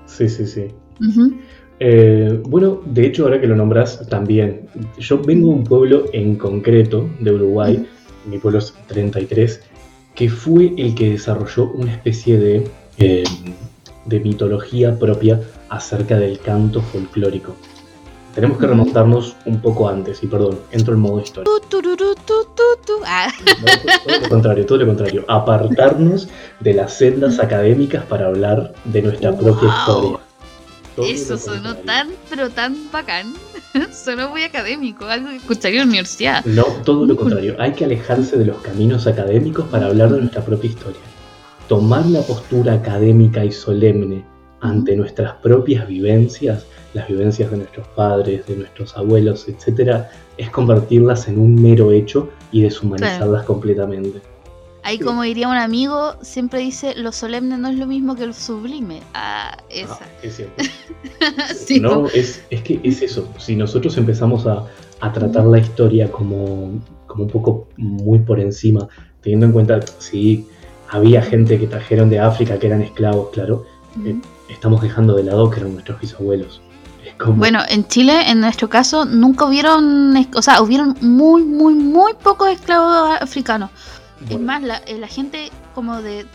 Sí, 0.07 0.29
sí, 0.29 0.47
sí. 0.47 0.69
Eh, 1.81 2.41
bueno, 2.49 2.81
de 2.87 3.07
hecho, 3.07 3.25
ahora 3.25 3.41
que 3.41 3.47
lo 3.47 3.57
nombras, 3.57 4.07
también. 4.09 4.69
Yo 4.99 5.19
vengo 5.21 5.49
de 5.49 5.55
un 5.55 5.65
pueblo 5.65 6.07
en 6.13 6.37
concreto 6.37 7.09
de 7.21 7.33
Uruguay, 7.33 7.87
mi 8.27 8.39
pueblo 8.39 8.59
es 8.59 8.75
33, 8.87 9.61
que 10.15 10.29
fue 10.29 10.73
el 10.77 10.95
que 10.95 11.11
desarrolló 11.11 11.71
una 11.73 11.93
especie 11.93 12.39
de, 12.39 12.71
eh, 12.99 13.25
de 14.07 14.21
mitología 14.21 14.99
propia 14.99 15.41
acerca 15.69 16.19
del 16.19 16.39
canto 16.39 16.81
folclórico. 16.81 17.55
Tenemos 18.35 18.59
que 18.59 18.67
remontarnos 18.67 19.37
un 19.45 19.61
poco 19.61 19.89
antes, 19.89 20.23
y 20.25 20.27
perdón, 20.27 20.59
entro 20.73 20.95
en 20.95 21.01
modo 21.01 21.21
historia. 21.21 21.49
Ah. 23.07 23.33
todo 24.05 24.21
lo 24.21 24.29
contrario, 24.29 24.67
todo 24.67 24.79
lo 24.79 24.87
contrario. 24.87 25.25
Apartarnos 25.29 26.29
de 26.59 26.75
las 26.75 26.95
sendas 26.95 27.39
académicas 27.39 28.05
para 28.07 28.27
hablar 28.27 28.75
de 28.87 29.03
nuestra 29.03 29.37
propia 29.37 29.69
historia. 29.69 30.19
Eso 30.97 31.39
sonó 31.39 31.77
tan, 31.77 32.09
pero 32.29 32.51
tan 32.51 32.91
bacán. 32.91 33.35
sonó 33.93 34.31
muy 34.31 34.43
académico, 34.43 35.07
algo 35.07 35.31
que 35.31 35.37
escucharía 35.37 35.81
en 35.83 35.87
la 35.87 35.91
universidad. 35.91 36.45
No, 36.45 36.65
todo 36.85 37.07
lo 37.07 37.17
contrario. 37.17 37.57
Hay 37.59 37.73
que 37.73 37.85
alejarse 37.85 38.37
de 38.37 38.47
los 38.47 38.59
caminos 38.63 39.07
académicos 39.07 39.67
para 39.67 39.87
hablar 39.87 40.11
de 40.11 40.21
nuestra 40.21 40.45
propia 40.45 40.71
historia. 40.71 41.01
Tomar 41.75 42.07
la 42.07 42.23
postura 42.23 42.75
académica 42.75 43.45
y 43.45 43.51
solemne 43.51 44.25
ante 44.61 44.95
nuestras 44.95 45.33
propias 45.43 45.89
vivencias, 45.89 46.65
las 46.93 47.09
vivencias 47.09 47.51
de 47.51 47.57
nuestros 47.57 47.89
padres, 47.89 48.47
de 48.47 48.55
nuestros 48.55 48.97
abuelos, 48.97 49.49
etc., 49.49 50.05
es 50.39 50.51
convertirlas 50.51 51.27
en 51.27 51.41
un 51.41 51.61
mero 51.61 51.91
hecho 51.91 52.31
y 52.53 52.63
deshumanizarlas 52.63 53.45
completamente. 53.45 54.21
Ahí, 54.85 55.01
como 55.01 55.25
diría 55.25 55.49
un 55.49 55.57
amigo, 55.57 56.15
siempre 56.23 56.61
dice: 56.61 56.95
lo 56.95 57.11
solemne 57.11 57.59
no 57.59 57.69
es 57.69 57.77
lo 57.77 57.89
mismo 57.89 58.15
que 58.15 58.29
lo 58.29 58.35
sublime. 58.35 59.01
Ah, 59.13 59.57
esa. 59.69 59.99
Ah, 60.01 60.07
es 60.23 60.37
cierto. 60.37 60.63
no, 61.81 62.07
es, 62.07 62.41
que 62.63 62.79
es 62.85 63.03
eso. 63.03 63.29
Si 63.37 63.57
nosotros 63.57 63.97
empezamos 63.97 64.47
a, 64.47 64.65
tratar 65.13 65.47
la 65.47 65.59
historia 65.59 66.09
como, 66.09 66.81
como 67.09 67.25
un 67.25 67.31
poco 67.31 67.67
muy 67.77 68.21
por 68.21 68.39
encima, 68.39 68.87
teniendo 69.23 69.47
en 69.47 69.53
cuenta, 69.53 69.81
sí, 69.99 70.47
había 70.95 71.23
gente 71.23 71.59
que 71.59 71.67
trajeron 71.67 72.09
de 72.09 72.21
África 72.21 72.59
que 72.59 72.67
eran 72.69 72.83
esclavos, 72.83 73.31
claro 73.33 73.65
estamos 74.49 74.83
dejando 74.83 75.15
de 75.15 75.25
lado 75.25 75.51
que 75.51 75.61
eran 75.61 75.73
nuestros 75.75 76.01
bisabuelos. 76.01 76.61
Bueno, 77.27 77.61
en 77.69 77.87
Chile, 77.87 78.31
en 78.31 78.41
nuestro 78.41 78.69
caso, 78.69 79.05
nunca 79.05 79.45
hubieron, 79.45 80.17
o 80.35 80.43
sea, 80.43 80.61
hubieron 80.63 80.97
muy, 81.01 81.45
muy, 81.45 81.75
muy 81.75 82.15
pocos 82.15 82.49
esclavos 82.51 83.19
africanos. 83.21 83.71
Es 84.29 84.41
más, 84.41 84.63
la, 84.63 84.79
eh, 84.79 84.99
la, 84.99 85.07
gente 85.07 85.51
como 85.75 86.01
de 86.01 86.27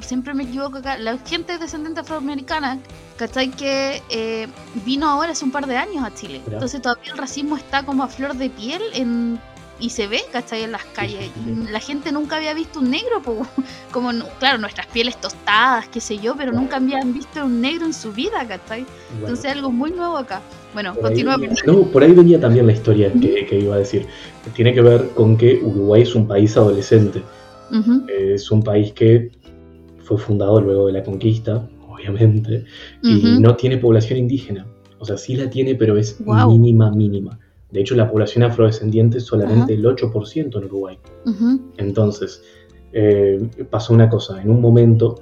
siempre 0.00 0.34
me 0.34 0.44
equivoco 0.44 0.78
acá, 0.78 0.98
la 0.98 1.16
gente 1.18 1.58
descendiente 1.58 2.00
afroamericana, 2.00 2.78
¿cachai? 3.16 3.50
Que 3.50 4.02
eh, 4.10 4.46
vino 4.84 5.08
ahora 5.08 5.32
hace 5.32 5.44
un 5.44 5.50
par 5.50 5.66
de 5.66 5.76
años 5.76 6.04
a 6.04 6.14
Chile. 6.14 6.42
Entonces 6.46 6.80
todavía 6.82 7.12
el 7.12 7.18
racismo 7.18 7.56
está 7.56 7.82
como 7.84 8.04
a 8.04 8.08
flor 8.08 8.34
de 8.34 8.50
piel 8.50 8.82
en 8.92 9.40
y 9.80 9.90
se 9.90 10.06
ve, 10.06 10.20
¿cachai? 10.32 10.62
En 10.62 10.72
las 10.72 10.84
calles. 10.84 11.30
la 11.70 11.80
gente 11.80 12.12
nunca 12.12 12.36
había 12.36 12.54
visto 12.54 12.80
un 12.80 12.90
negro, 12.90 13.22
como, 13.92 14.10
claro, 14.38 14.58
nuestras 14.58 14.86
pieles 14.86 15.20
tostadas, 15.20 15.88
qué 15.88 16.00
sé 16.00 16.18
yo, 16.18 16.36
pero 16.36 16.52
nunca 16.52 16.76
habían 16.76 17.12
visto 17.12 17.44
un 17.44 17.60
negro 17.60 17.86
en 17.86 17.94
su 17.94 18.12
vida, 18.12 18.46
¿cachai? 18.46 18.84
Entonces 19.20 19.52
algo 19.52 19.70
muy 19.70 19.90
nuevo 19.90 20.16
acá. 20.16 20.40
Bueno, 20.74 20.94
continúa. 20.94 21.36
no, 21.66 21.82
por 21.90 22.02
ahí 22.02 22.12
venía 22.12 22.38
también 22.38 22.66
la 22.66 22.72
historia 22.72 23.10
que, 23.12 23.58
iba 23.58 23.74
a 23.74 23.78
decir. 23.78 24.06
Tiene 24.54 24.74
que 24.74 24.82
ver 24.82 25.10
con 25.10 25.36
que 25.36 25.60
Uruguay 25.62 26.02
es 26.02 26.14
un 26.14 26.26
país 26.26 26.56
adolescente. 26.56 27.22
Es 28.08 28.50
un 28.50 28.62
país 28.62 28.92
que 28.92 29.30
fue 30.02 30.18
fundado 30.18 30.60
luego 30.60 30.86
de 30.86 30.94
la 30.94 31.02
conquista, 31.02 31.68
obviamente, 31.86 32.64
y 33.02 33.38
no 33.40 33.56
tiene 33.56 33.78
población 33.78 34.18
indígena. 34.18 34.66
O 34.98 35.04
sea, 35.04 35.16
sí 35.16 35.36
la 35.36 35.48
tiene, 35.48 35.74
pero 35.74 35.96
es 35.96 36.20
mínima, 36.20 36.90
mínima. 36.90 37.38
De 37.70 37.80
hecho, 37.80 37.94
la 37.94 38.10
población 38.10 38.44
afrodescendiente 38.44 39.18
es 39.18 39.24
solamente 39.24 39.74
el 39.74 39.84
8% 39.84 40.56
en 40.56 40.64
Uruguay. 40.64 40.98
Entonces, 41.76 42.42
eh, 42.92 43.38
pasó 43.68 43.92
una 43.92 44.08
cosa, 44.08 44.40
en 44.40 44.50
un 44.50 44.60
momento, 44.60 45.16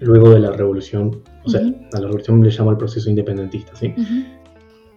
luego 0.00 0.30
de 0.30 0.40
la 0.40 0.50
revolución, 0.50 1.22
o 1.44 1.48
sea, 1.48 1.60
a 1.60 1.96
la 1.98 2.06
revolución 2.06 2.42
le 2.42 2.50
llamó 2.50 2.72
el 2.72 2.76
proceso 2.76 3.08
independentista, 3.08 3.74
¿sí? 3.74 3.94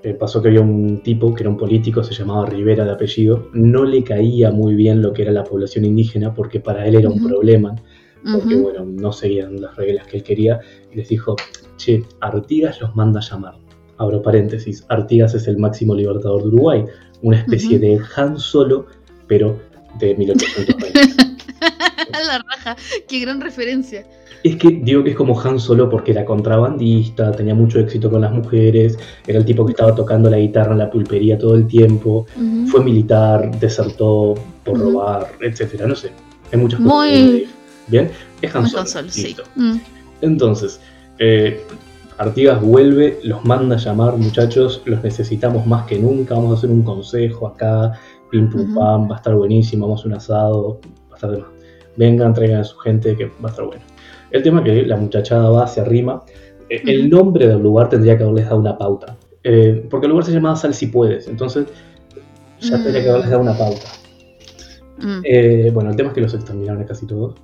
Eh, 0.03 0.13
pasó 0.13 0.41
que 0.41 0.49
había 0.49 0.61
un 0.61 1.01
tipo 1.01 1.33
que 1.33 1.43
era 1.43 1.49
un 1.49 1.57
político, 1.57 2.03
se 2.03 2.13
llamaba 2.13 2.45
Rivera 2.45 2.83
de 2.83 2.91
apellido, 2.91 3.49
no 3.53 3.85
le 3.85 4.03
caía 4.03 4.51
muy 4.51 4.75
bien 4.75 5.01
lo 5.01 5.13
que 5.13 5.23
era 5.23 5.31
la 5.31 5.43
población 5.43 5.85
indígena 5.85 6.33
porque 6.33 6.59
para 6.59 6.85
él 6.85 6.95
era 6.95 7.09
un 7.09 7.23
problema, 7.23 7.73
porque 8.33 8.55
bueno, 8.55 8.85
no 8.85 9.11
seguían 9.11 9.61
las 9.61 9.75
reglas 9.75 10.07
que 10.07 10.17
él 10.17 10.23
quería, 10.23 10.59
y 10.91 10.97
les 10.97 11.07
dijo, 11.07 11.35
che, 11.77 12.03
Artigas 12.19 12.81
los 12.81 12.95
manda 12.95 13.19
a 13.19 13.23
llamar 13.23 13.64
abro 13.97 14.21
paréntesis, 14.21 14.85
Artigas 14.89 15.33
es 15.35 15.47
el 15.47 15.57
máximo 15.57 15.95
libertador 15.95 16.41
de 16.41 16.47
Uruguay, 16.49 16.85
una 17.21 17.37
especie 17.37 17.79
de 17.79 17.99
Han 18.15 18.39
Solo, 18.39 18.87
pero 19.27 19.59
de 19.99 20.15
1820. 20.15 21.35
la 22.27 22.39
raja, 22.39 22.75
qué 23.07 23.19
gran 23.19 23.41
referencia. 23.41 24.05
Es 24.43 24.57
que 24.57 24.69
digo 24.69 25.03
que 25.03 25.11
es 25.11 25.15
como 25.15 25.39
Han 25.41 25.59
Solo 25.59 25.89
porque 25.89 26.11
era 26.11 26.23
contrabandista, 26.23 27.31
tenía 27.31 27.55
mucho 27.55 27.79
éxito 27.79 28.09
con 28.09 28.21
las 28.21 28.31
mujeres, 28.31 28.97
era 29.25 29.39
el 29.39 29.45
tipo 29.45 29.65
que 29.65 29.71
estaba 29.71 29.95
tocando 29.95 30.29
la 30.29 30.37
guitarra 30.37 30.73
en 30.73 30.79
la 30.79 30.89
pulpería 30.89 31.37
todo 31.37 31.55
el 31.55 31.67
tiempo, 31.67 32.27
fue 32.67 32.83
militar, 32.83 33.59
desertó 33.59 34.35
por 34.63 34.79
robar, 34.79 35.31
etcétera, 35.41 35.87
no 35.87 35.95
sé. 35.95 36.11
Hay 36.51 36.59
muchas 36.59 36.79
cosas. 36.79 36.93
Muy... 36.93 37.47
Bien, 37.87 38.11
es 38.41 38.55
Han 38.55 38.67
Solo. 38.67 39.09
sí. 39.09 39.35
Mm. 39.55 39.77
Entonces, 40.21 40.79
eh, 41.19 41.61
Artigas 42.17 42.61
vuelve, 42.61 43.19
los 43.23 43.43
manda 43.43 43.75
a 43.75 43.79
llamar, 43.79 44.15
muchachos, 44.17 44.81
los 44.85 45.03
necesitamos 45.03 45.67
más 45.67 45.85
que 45.85 45.99
nunca, 45.99 46.35
vamos 46.35 46.51
a 46.51 46.53
hacer 46.55 46.69
un 46.69 46.81
consejo 46.81 47.47
acá, 47.47 47.91
pim 48.31 48.49
pum 48.49 48.73
pam, 48.73 49.09
va 49.09 49.15
a 49.15 49.17
estar 49.17 49.35
buenísimo, 49.35 49.85
vamos 49.85 50.05
a 50.05 50.07
un 50.07 50.13
asado, 50.13 50.79
va 51.09 51.13
a 51.13 51.15
estar 51.15 51.31
de 51.31 51.39
más. 51.39 51.49
Vengan, 51.97 52.33
traigan 52.33 52.61
a 52.61 52.63
su 52.63 52.77
gente 52.77 53.17
que 53.17 53.25
va 53.25 53.47
a 53.47 53.49
estar 53.49 53.65
bueno. 53.65 53.83
El 54.31 54.43
tema 54.43 54.59
es 54.59 54.65
que 54.65 54.85
la 54.85 54.95
muchachada 54.95 55.49
va, 55.49 55.67
se 55.67 55.81
arrima. 55.81 56.23
Eh, 56.69 56.81
el 56.85 57.09
nombre 57.09 57.47
del 57.47 57.59
lugar 57.59 57.89
tendría 57.89 58.17
que 58.17 58.23
haberles 58.23 58.45
dado 58.45 58.59
una 58.59 58.77
pauta. 58.77 59.17
Eh, 59.43 59.85
porque 59.89 60.05
el 60.05 60.11
lugar 60.11 60.25
se 60.25 60.31
llamaba 60.31 60.55
Sal 60.55 60.73
si 60.73 60.87
puedes, 60.87 61.27
entonces 61.27 61.67
ya 62.61 62.81
tendría 62.81 63.03
que 63.03 63.09
haberles 63.09 63.29
dado 63.29 63.41
una 63.41 63.57
pauta. 63.57 63.87
Mm. 64.99 65.21
Eh, 65.23 65.71
bueno, 65.73 65.89
el 65.89 65.95
tema 65.97 66.09
es 66.09 66.15
que 66.15 66.21
los 66.21 66.33
exterminaron 66.33 66.81
a 66.81 66.85
casi 66.85 67.05
todos. 67.05 67.35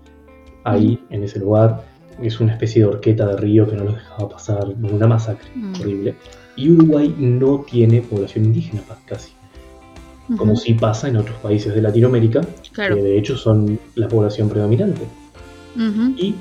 Ahí, 0.64 1.04
en 1.10 1.24
ese 1.24 1.40
lugar 1.40 1.91
es 2.22 2.40
una 2.40 2.54
especie 2.54 2.82
de 2.82 2.88
horqueta 2.88 3.28
de 3.28 3.38
río 3.38 3.70
que 3.70 3.76
no 3.76 3.86
los 3.86 3.96
dejaba 3.96 4.30
pasar, 4.30 4.66
una 4.82 5.08
masacre 5.08 5.50
mm. 5.56 5.76
horrible. 5.80 6.16
Y 6.56 6.70
Uruguay 6.70 7.16
no 7.18 7.66
tiene 7.70 8.02
población 8.02 8.46
indígena 8.46 8.82
casi, 9.06 9.32
como 10.38 10.56
si 10.56 10.74
pasa 10.74 11.08
en 11.08 11.18
otros 11.18 11.38
países 11.38 11.74
de 11.74 11.82
Latinoamérica, 11.82 12.42
que 12.74 12.96
de 12.96 13.18
hecho 13.18 13.38
son 13.38 13.80
la 13.96 14.08
población 14.08 14.50
predominante. 14.50 15.02
Y 16.18 16.36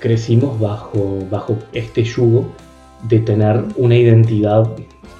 crecimos 0.00 0.58
bajo, 0.58 1.24
bajo 1.30 1.56
este 1.72 2.02
yugo 2.02 2.46
de 3.08 3.20
tener 3.20 3.64
una 3.76 3.96
identidad 3.96 4.68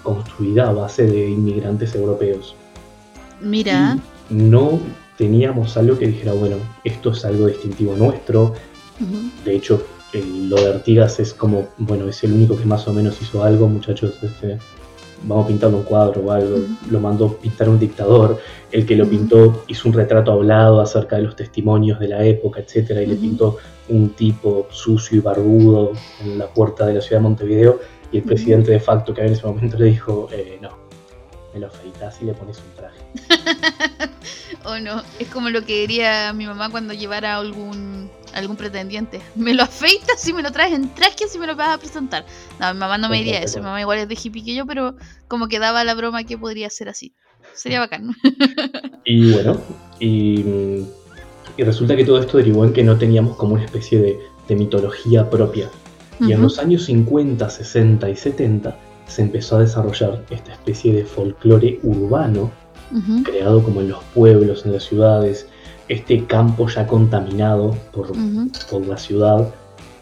construida 0.02 0.68
a 0.68 0.72
base 0.72 1.06
de 1.06 1.30
inmigrantes 1.30 1.94
europeos. 1.94 2.56
Mira. 3.40 3.98
no 4.30 4.78
teníamos 5.16 5.76
algo 5.76 5.98
que 5.98 6.06
dijera, 6.06 6.32
bueno, 6.32 6.56
esto 6.84 7.10
es 7.10 7.24
algo 7.24 7.46
distintivo 7.46 7.94
nuestro. 7.96 8.54
De 9.44 9.54
hecho, 9.54 9.84
lo 10.20 10.56
de 10.56 10.68
Artigas 10.68 11.18
es 11.20 11.32
como, 11.32 11.68
bueno, 11.78 12.08
es 12.08 12.22
el 12.24 12.32
único 12.32 12.56
que 12.56 12.64
más 12.64 12.86
o 12.86 12.92
menos 12.92 13.20
hizo 13.22 13.42
algo, 13.42 13.68
muchachos, 13.68 14.14
este, 14.22 14.58
vamos 15.24 15.44
a 15.44 15.48
pintarle 15.48 15.76
un 15.76 15.82
cuadro 15.84 16.20
o 16.22 16.30
algo, 16.30 16.58
lo 16.90 17.00
mandó 17.00 17.36
pintar 17.36 17.68
un 17.68 17.78
dictador, 17.78 18.38
el 18.70 18.84
que 18.84 18.96
lo 18.96 19.08
pintó 19.08 19.64
hizo 19.68 19.88
un 19.88 19.94
retrato 19.94 20.32
hablado 20.32 20.80
acerca 20.80 21.16
de 21.16 21.22
los 21.22 21.36
testimonios 21.36 21.98
de 21.98 22.08
la 22.08 22.24
época, 22.24 22.60
etcétera, 22.60 23.02
y 23.02 23.06
le 23.06 23.16
pintó 23.16 23.58
un 23.88 24.10
tipo 24.10 24.66
sucio 24.70 25.18
y 25.18 25.20
barbudo 25.20 25.92
en 26.20 26.38
la 26.38 26.46
puerta 26.46 26.86
de 26.86 26.94
la 26.94 27.00
ciudad 27.00 27.20
de 27.20 27.28
Montevideo, 27.28 27.80
y 28.10 28.18
el 28.18 28.24
presidente 28.24 28.72
de 28.72 28.80
facto 28.80 29.14
que 29.14 29.22
había 29.22 29.32
en 29.32 29.38
ese 29.38 29.46
momento 29.46 29.78
le 29.78 29.86
dijo, 29.86 30.28
eh, 30.32 30.58
no, 30.60 30.70
me 31.54 31.60
lo 31.60 31.68
afeitas 31.68 32.20
y 32.20 32.26
le 32.26 32.34
pones 32.34 32.58
un 32.58 32.76
traje. 32.76 33.00
o 34.64 34.78
no, 34.78 35.02
es 35.18 35.28
como 35.28 35.48
lo 35.50 35.64
que 35.64 35.80
diría 35.80 36.32
mi 36.32 36.46
mamá 36.46 36.70
cuando 36.70 36.92
llevara 36.94 37.36
algún 37.36 38.01
algún 38.34 38.56
pretendiente. 38.56 39.20
Me 39.36 39.54
lo 39.54 39.62
afeitas 39.62 40.26
y 40.26 40.32
me 40.32 40.42
lo 40.42 40.52
traes 40.52 40.72
en 40.72 40.92
traje 40.94 41.28
si 41.28 41.38
me 41.38 41.46
lo 41.46 41.56
vas 41.56 41.76
a 41.76 41.78
presentar. 41.78 42.24
No, 42.60 42.72
mi 42.72 42.80
mamá 42.80 42.98
no 42.98 43.08
me 43.08 43.18
diría 43.18 43.40
eso. 43.40 43.58
Mi 43.58 43.64
mamá 43.64 43.80
igual 43.80 43.98
es 43.98 44.08
de 44.08 44.18
hippie 44.22 44.44
que 44.44 44.54
yo, 44.54 44.66
pero 44.66 44.94
como 45.28 45.48
que 45.48 45.58
daba 45.58 45.84
la 45.84 45.94
broma 45.94 46.24
que 46.24 46.38
podría 46.38 46.70
ser 46.70 46.88
así. 46.88 47.14
Sería 47.54 47.80
bacán. 47.80 48.14
y 49.04 49.32
bueno, 49.32 49.60
y, 49.98 50.84
resulta 51.58 51.96
que 51.96 52.04
todo 52.04 52.18
esto 52.18 52.38
derivó 52.38 52.64
en 52.64 52.72
que 52.72 52.82
no 52.82 52.96
teníamos 52.96 53.36
como 53.36 53.54
una 53.54 53.64
especie 53.64 53.98
de, 53.98 54.18
mitología 54.54 55.30
propia. 55.30 55.70
Y 56.20 56.32
en 56.32 56.42
los 56.42 56.58
años 56.58 56.84
50, 56.84 57.48
60 57.48 58.10
y 58.10 58.16
70 58.16 58.78
se 59.06 59.22
empezó 59.22 59.56
a 59.56 59.60
desarrollar 59.60 60.26
esta 60.28 60.52
especie 60.52 60.92
de 60.92 61.06
folclore 61.06 61.80
urbano, 61.82 62.52
creado 63.24 63.62
como 63.62 63.80
en 63.80 63.88
los 63.88 64.04
pueblos, 64.14 64.66
en 64.66 64.74
las 64.74 64.82
ciudades, 64.82 65.48
este 65.92 66.24
campo 66.24 66.68
ya 66.68 66.86
contaminado 66.86 67.76
por, 67.92 68.16
la 68.86 68.96
ciudad 68.96 69.52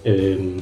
em, 0.05 0.59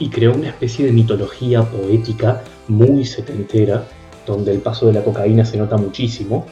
y 0.00 0.08
creó 0.10 0.34
una 0.34 0.48
especie 0.48 0.86
de 0.86 0.92
mitología 0.92 1.62
poética 1.62 2.42
muy 2.66 3.04
setentera, 3.04 3.84
donde 4.26 4.50
el 4.52 4.58
paso 4.58 4.86
de 4.86 4.94
la 4.94 5.04
cocaína 5.04 5.44
se 5.44 5.58
nota 5.58 5.76
muchísimo. 5.76 6.46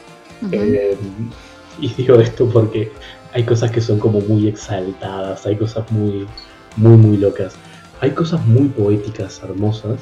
Em, 0.51 0.97
y 1.81 1.89
digo 1.89 2.15
esto 2.15 2.47
porque 2.47 2.91
hay 3.33 3.43
cosas 3.43 3.71
que 3.71 3.81
son 3.81 3.99
como 3.99 4.21
muy 4.21 4.47
exaltadas, 4.47 5.45
hay 5.45 5.57
cosas 5.57 5.91
muy, 5.91 6.25
muy, 6.77 6.95
muy 6.95 7.17
locas. 7.17 7.55
Hay 7.99 8.11
cosas 8.11 8.43
muy 8.47 8.69
poéticas, 8.69 9.41
hermosas, 9.43 9.99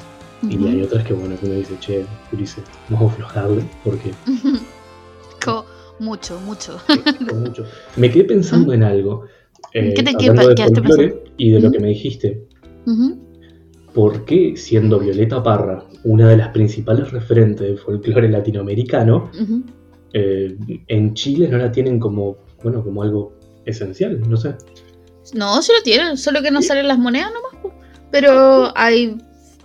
y 0.48 0.56
hay 0.66 0.82
otras 0.82 1.04
que, 1.04 1.12
bueno, 1.12 1.36
que 1.38 1.46
uno 1.46 1.56
dice, 1.56 1.74
che, 1.80 2.06
Ulises, 2.32 2.64
vamos 2.88 3.10
a 3.10 3.14
aflojarle, 3.14 3.64
porque... 3.84 4.14
Mucho, 6.00 6.40
mucho. 6.40 6.80
Me 7.96 8.10
quedé 8.10 8.24
pensando 8.24 8.72
en 8.72 8.82
algo. 8.82 9.26
Eh, 9.74 9.92
¿Qué 9.94 10.02
te 10.02 10.14
quedaste 10.14 11.22
Y 11.36 11.50
de 11.50 11.60
lo 11.60 11.70
que 11.70 11.78
me 11.78 11.88
dijiste. 11.88 12.48
¿Por 13.92 14.24
qué, 14.24 14.56
siendo 14.56 14.98
Violeta 14.98 15.42
Parra 15.42 15.84
una 16.04 16.30
de 16.30 16.38
las 16.38 16.48
principales 16.48 17.10
referentes 17.10 17.66
del 17.66 17.78
folclore 17.78 18.30
latinoamericano, 18.30 19.30
eh, 20.14 20.56
en 20.88 21.14
Chile 21.14 21.48
no 21.48 21.58
la 21.58 21.70
tienen 21.70 22.00
como, 22.00 22.38
bueno, 22.62 22.82
como 22.82 23.02
algo 23.02 23.34
esencial? 23.66 24.20
No 24.26 24.38
sé. 24.38 24.54
No, 25.34 25.60
sí 25.60 25.72
lo 25.76 25.82
tienen, 25.82 26.16
solo 26.16 26.40
que 26.40 26.50
no 26.50 26.62
salen 26.62 26.88
las 26.88 26.98
monedas 26.98 27.30
nomás. 27.30 27.74
Pero 28.10 28.72
hay 28.74 29.18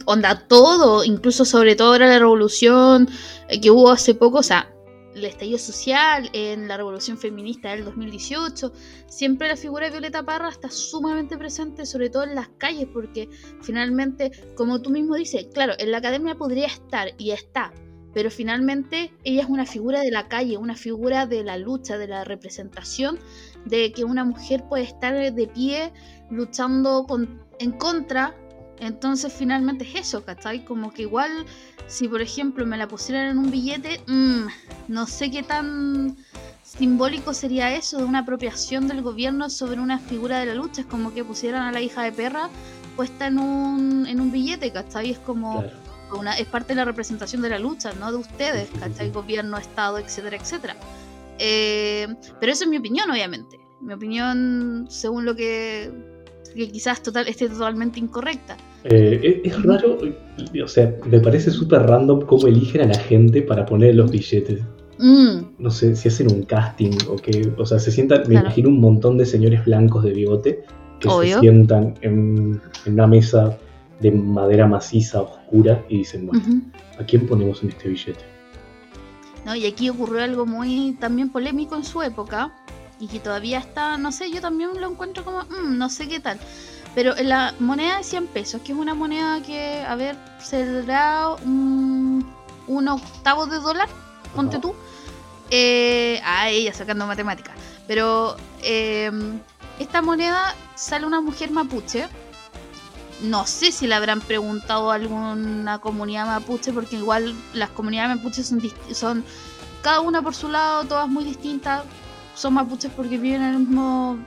onda 0.03 0.43
todo, 0.49 1.05
incluso 1.05 1.45
sobre 1.45 1.77
todo 1.77 1.93
ahora 1.93 2.07
la 2.07 2.19
revolución 2.19 3.07
eh, 3.47 3.61
que 3.61 3.71
hubo 3.71 3.89
hace 3.89 4.13
poco, 4.15 4.39
o 4.39 4.43
sea, 4.43 4.74
el 5.15 5.25
estallido 5.25 5.57
social, 5.57 6.29
en 6.33 6.67
la 6.67 6.77
revolución 6.77 7.17
feminista 7.17 7.71
del 7.71 7.85
2018, 7.85 8.71
siempre 9.07 9.47
la 9.47 9.55
figura 9.55 9.85
de 9.85 9.91
Violeta 9.91 10.23
Parra 10.23 10.49
está 10.49 10.69
sumamente 10.69 11.37
presente, 11.37 11.85
sobre 11.85 12.09
todo 12.09 12.23
en 12.23 12.35
las 12.35 12.49
calles, 12.57 12.87
porque 12.93 13.29
finalmente, 13.61 14.31
como 14.55 14.81
tú 14.81 14.89
mismo 14.89 15.15
dices, 15.15 15.47
claro, 15.53 15.73
en 15.79 15.91
la 15.91 15.97
academia 15.99 16.35
podría 16.35 16.67
estar 16.67 17.09
y 17.17 17.31
está, 17.31 17.73
pero 18.13 18.29
finalmente 18.29 19.13
ella 19.23 19.43
es 19.43 19.49
una 19.49 19.65
figura 19.65 20.01
de 20.01 20.11
la 20.11 20.27
calle, 20.27 20.57
una 20.57 20.75
figura 20.75 21.25
de 21.25 21.43
la 21.43 21.57
lucha, 21.57 21.97
de 21.97 22.07
la 22.07 22.23
representación, 22.23 23.17
de 23.65 23.91
que 23.93 24.03
una 24.03 24.25
mujer 24.25 24.63
puede 24.67 24.83
estar 24.83 25.33
de 25.33 25.47
pie 25.47 25.93
luchando 26.29 27.05
en 27.59 27.71
contra 27.73 28.35
entonces 28.79 29.33
finalmente 29.33 29.85
es 29.85 30.07
eso, 30.07 30.23
¿cachai? 30.23 30.65
Como 30.65 30.91
que 30.91 31.03
igual, 31.03 31.45
si 31.87 32.07
por 32.07 32.21
ejemplo 32.21 32.65
me 32.65 32.77
la 32.77 32.87
pusieran 32.87 33.27
en 33.27 33.37
un 33.37 33.51
billete, 33.51 34.01
mmm, 34.07 34.47
no 34.87 35.07
sé 35.07 35.31
qué 35.31 35.43
tan 35.43 36.17
simbólico 36.63 37.33
sería 37.33 37.73
eso, 37.75 37.97
de 37.97 38.03
una 38.03 38.19
apropiación 38.19 38.87
del 38.87 39.01
gobierno 39.01 39.49
sobre 39.49 39.79
una 39.79 39.99
figura 39.99 40.39
de 40.39 40.47
la 40.47 40.55
lucha. 40.55 40.81
Es 40.81 40.87
como 40.87 41.13
que 41.13 41.23
pusieran 41.23 41.63
a 41.63 41.71
la 41.71 41.81
hija 41.81 42.03
de 42.03 42.11
perra 42.11 42.49
puesta 42.95 43.27
en 43.27 43.39
un, 43.39 44.07
en 44.07 44.19
un 44.19 44.31
billete, 44.31 44.71
¿cachai? 44.71 45.11
Es 45.11 45.19
como 45.19 45.63
una, 46.17 46.37
es 46.37 46.47
parte 46.47 46.69
de 46.69 46.75
la 46.75 46.85
representación 46.85 47.41
de 47.41 47.49
la 47.49 47.59
lucha, 47.59 47.93
¿no? 47.93 48.11
De 48.11 48.17
ustedes, 48.17 48.69
¿cachai? 48.79 49.11
Gobierno, 49.11 49.57
Estado, 49.57 49.97
etcétera, 49.97 50.37
etcétera. 50.37 50.75
Eh, 51.39 52.07
pero 52.39 52.51
eso 52.51 52.63
es 52.63 52.69
mi 52.69 52.77
opinión, 52.77 53.09
obviamente. 53.11 53.59
Mi 53.81 53.93
opinión, 53.93 54.87
según 54.89 55.25
lo 55.25 55.35
que, 55.35 55.91
que 56.55 56.71
quizás 56.71 57.03
total, 57.03 57.27
esté 57.27 57.49
totalmente 57.49 57.99
incorrecta. 57.99 58.57
Eh, 58.83 59.41
es, 59.43 59.63
raro, 59.63 59.97
o 60.63 60.67
sea, 60.67 60.95
me 61.09 61.19
parece 61.19 61.51
súper 61.51 61.83
random 61.83 62.21
cómo 62.21 62.47
eligen 62.47 62.81
a 62.81 62.85
la 62.87 62.97
gente 62.97 63.41
para 63.41 63.65
poner 63.65 63.95
los 63.95 64.11
billetes. 64.11 64.61
Mm. 64.97 65.39
No 65.59 65.71
sé 65.71 65.95
si 65.95 66.07
hacen 66.07 66.31
un 66.31 66.43
casting 66.43 66.97
o 67.09 67.15
qué. 67.17 67.51
O 67.57 67.65
sea, 67.65 67.79
se 67.79 67.91
sientan, 67.91 68.23
me 68.27 68.35
imagino 68.35 68.69
un 68.69 68.79
montón 68.79 69.17
de 69.17 69.25
señores 69.25 69.65
blancos 69.65 70.03
de 70.03 70.13
bigote 70.13 70.63
que 70.99 71.09
se 71.09 71.39
sientan 71.39 71.95
en, 72.01 72.61
una 72.85 73.07
mesa 73.07 73.57
de 73.99 74.11
madera 74.11 74.67
maciza, 74.67 75.21
oscura, 75.21 75.83
y 75.89 75.99
dicen, 75.99 76.27
bueno, 76.27 76.43
¿a 76.99 77.03
quién 77.03 77.25
ponemos 77.27 77.63
en 77.63 77.69
este 77.69 77.89
billete? 77.89 78.23
No, 79.45 79.55
y 79.55 79.65
aquí 79.65 79.89
ocurrió 79.89 80.23
algo 80.23 80.45
muy 80.45 80.97
también 80.99 81.29
polémico 81.29 81.75
en 81.75 81.83
su 81.83 82.01
época, 82.01 82.51
y 82.99 83.07
que 83.07 83.19
todavía 83.19 83.59
está, 83.59 83.97
no 83.97 84.11
sé, 84.11 84.31
yo 84.31 84.41
también 84.41 84.79
lo 84.79 84.89
encuentro 84.89 85.23
como, 85.23 85.43
mm, 85.43 85.77
no 85.77 85.89
sé 85.89 86.07
qué 86.07 86.19
tal. 86.19 86.39
Pero 86.93 87.13
la 87.21 87.53
moneda 87.59 87.97
de 87.97 88.03
100 88.03 88.27
pesos, 88.27 88.61
que 88.61 88.71
es 88.71 88.77
una 88.77 88.93
moneda 88.93 89.41
que, 89.41 89.83
a 89.85 89.95
ver, 89.95 90.15
será 90.39 91.29
un, 91.43 92.25
un 92.67 92.87
octavo 92.87 93.47
de 93.47 93.59
dólar, 93.59 93.89
ponte 94.33 94.59
tú. 94.59 94.73
Eh, 95.51 96.21
ah, 96.23 96.49
ella 96.49 96.73
sacando 96.73 97.05
matemáticas. 97.05 97.55
Pero 97.85 98.37
eh, 98.61 99.11
esta 99.77 100.01
moneda 100.01 100.55
sale 100.75 101.05
una 101.05 101.19
mujer 101.19 101.51
mapuche. 101.51 102.07
No 103.21 103.45
sé 103.45 103.71
si 103.71 103.87
le 103.87 103.95
habrán 103.95 104.21
preguntado 104.21 104.91
a 104.91 104.95
alguna 104.95 105.79
comunidad 105.79 106.25
mapuche, 106.25 106.71
porque 106.71 106.95
igual 106.95 107.35
las 107.53 107.69
comunidades 107.69 108.17
mapuches 108.17 108.47
son, 108.47 108.61
son 108.93 109.25
cada 109.81 109.99
una 109.99 110.21
por 110.21 110.33
su 110.33 110.47
lado, 110.49 110.85
todas 110.85 111.07
muy 111.07 111.23
distintas. 111.23 111.83
Son 112.35 112.53
mapuches 112.53 112.91
porque 112.91 113.17
viven 113.17 113.41
en 113.41 113.53
el 113.53 113.59
mismo, 113.59 114.19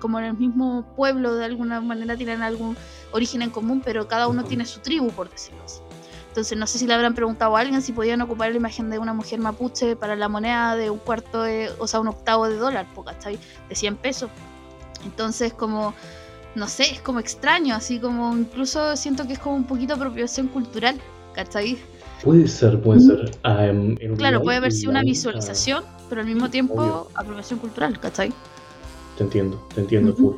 como 0.00 0.18
en 0.18 0.26
el 0.26 0.34
mismo 0.34 0.84
pueblo, 0.94 1.34
de 1.34 1.46
alguna 1.46 1.80
manera 1.80 2.14
tienen 2.16 2.42
algún 2.42 2.76
origen 3.10 3.40
en 3.40 3.50
común, 3.50 3.80
pero 3.82 4.06
cada 4.06 4.28
uno 4.28 4.44
tiene 4.44 4.66
su 4.66 4.80
tribu, 4.80 5.10
por 5.10 5.30
decirlo 5.30 5.62
así. 5.64 5.80
Entonces 6.28 6.58
no 6.58 6.66
sé 6.66 6.78
si 6.78 6.86
le 6.86 6.94
habrán 6.94 7.14
preguntado 7.14 7.56
a 7.56 7.60
alguien 7.60 7.80
si 7.80 7.92
podían 7.92 8.20
ocupar 8.20 8.50
la 8.50 8.58
imagen 8.58 8.90
de 8.90 8.98
una 8.98 9.14
mujer 9.14 9.40
mapuche 9.40 9.96
para 9.96 10.14
la 10.14 10.28
moneda 10.28 10.76
de 10.76 10.90
un 10.90 10.98
cuarto 10.98 11.42
de, 11.42 11.70
o 11.78 11.88
sea, 11.88 12.00
un 12.00 12.08
octavo 12.08 12.46
de 12.48 12.56
dólar, 12.56 12.86
¿cachai? 13.04 13.38
De 13.68 13.74
100 13.74 13.96
pesos. 13.96 14.30
Entonces, 15.04 15.54
como, 15.54 15.94
no 16.54 16.68
sé, 16.68 16.92
es 16.92 17.00
como 17.00 17.18
extraño, 17.18 17.74
así 17.74 17.98
como 17.98 18.36
incluso 18.36 18.94
siento 18.94 19.26
que 19.26 19.32
es 19.32 19.38
como 19.38 19.56
un 19.56 19.64
poquito 19.64 19.94
apropiación 19.94 20.48
cultural, 20.48 21.00
¿cachai? 21.34 21.78
Puede 22.22 22.48
ser, 22.48 22.80
puede 22.80 23.00
ser. 23.00 23.30
Ah, 23.44 23.70
claro, 24.16 24.42
puede 24.42 24.58
haber 24.58 24.72
sido 24.72 24.90
una 24.90 25.02
visualización, 25.02 25.84
pero 26.08 26.20
al 26.20 26.26
mismo 26.26 26.50
tiempo 26.50 27.08
apropiación 27.14 27.60
cultural, 27.60 27.98
¿cachai? 28.00 28.32
Te 29.16 29.24
entiendo, 29.24 29.60
te 29.74 29.82
entiendo, 29.82 30.14
full. 30.14 30.34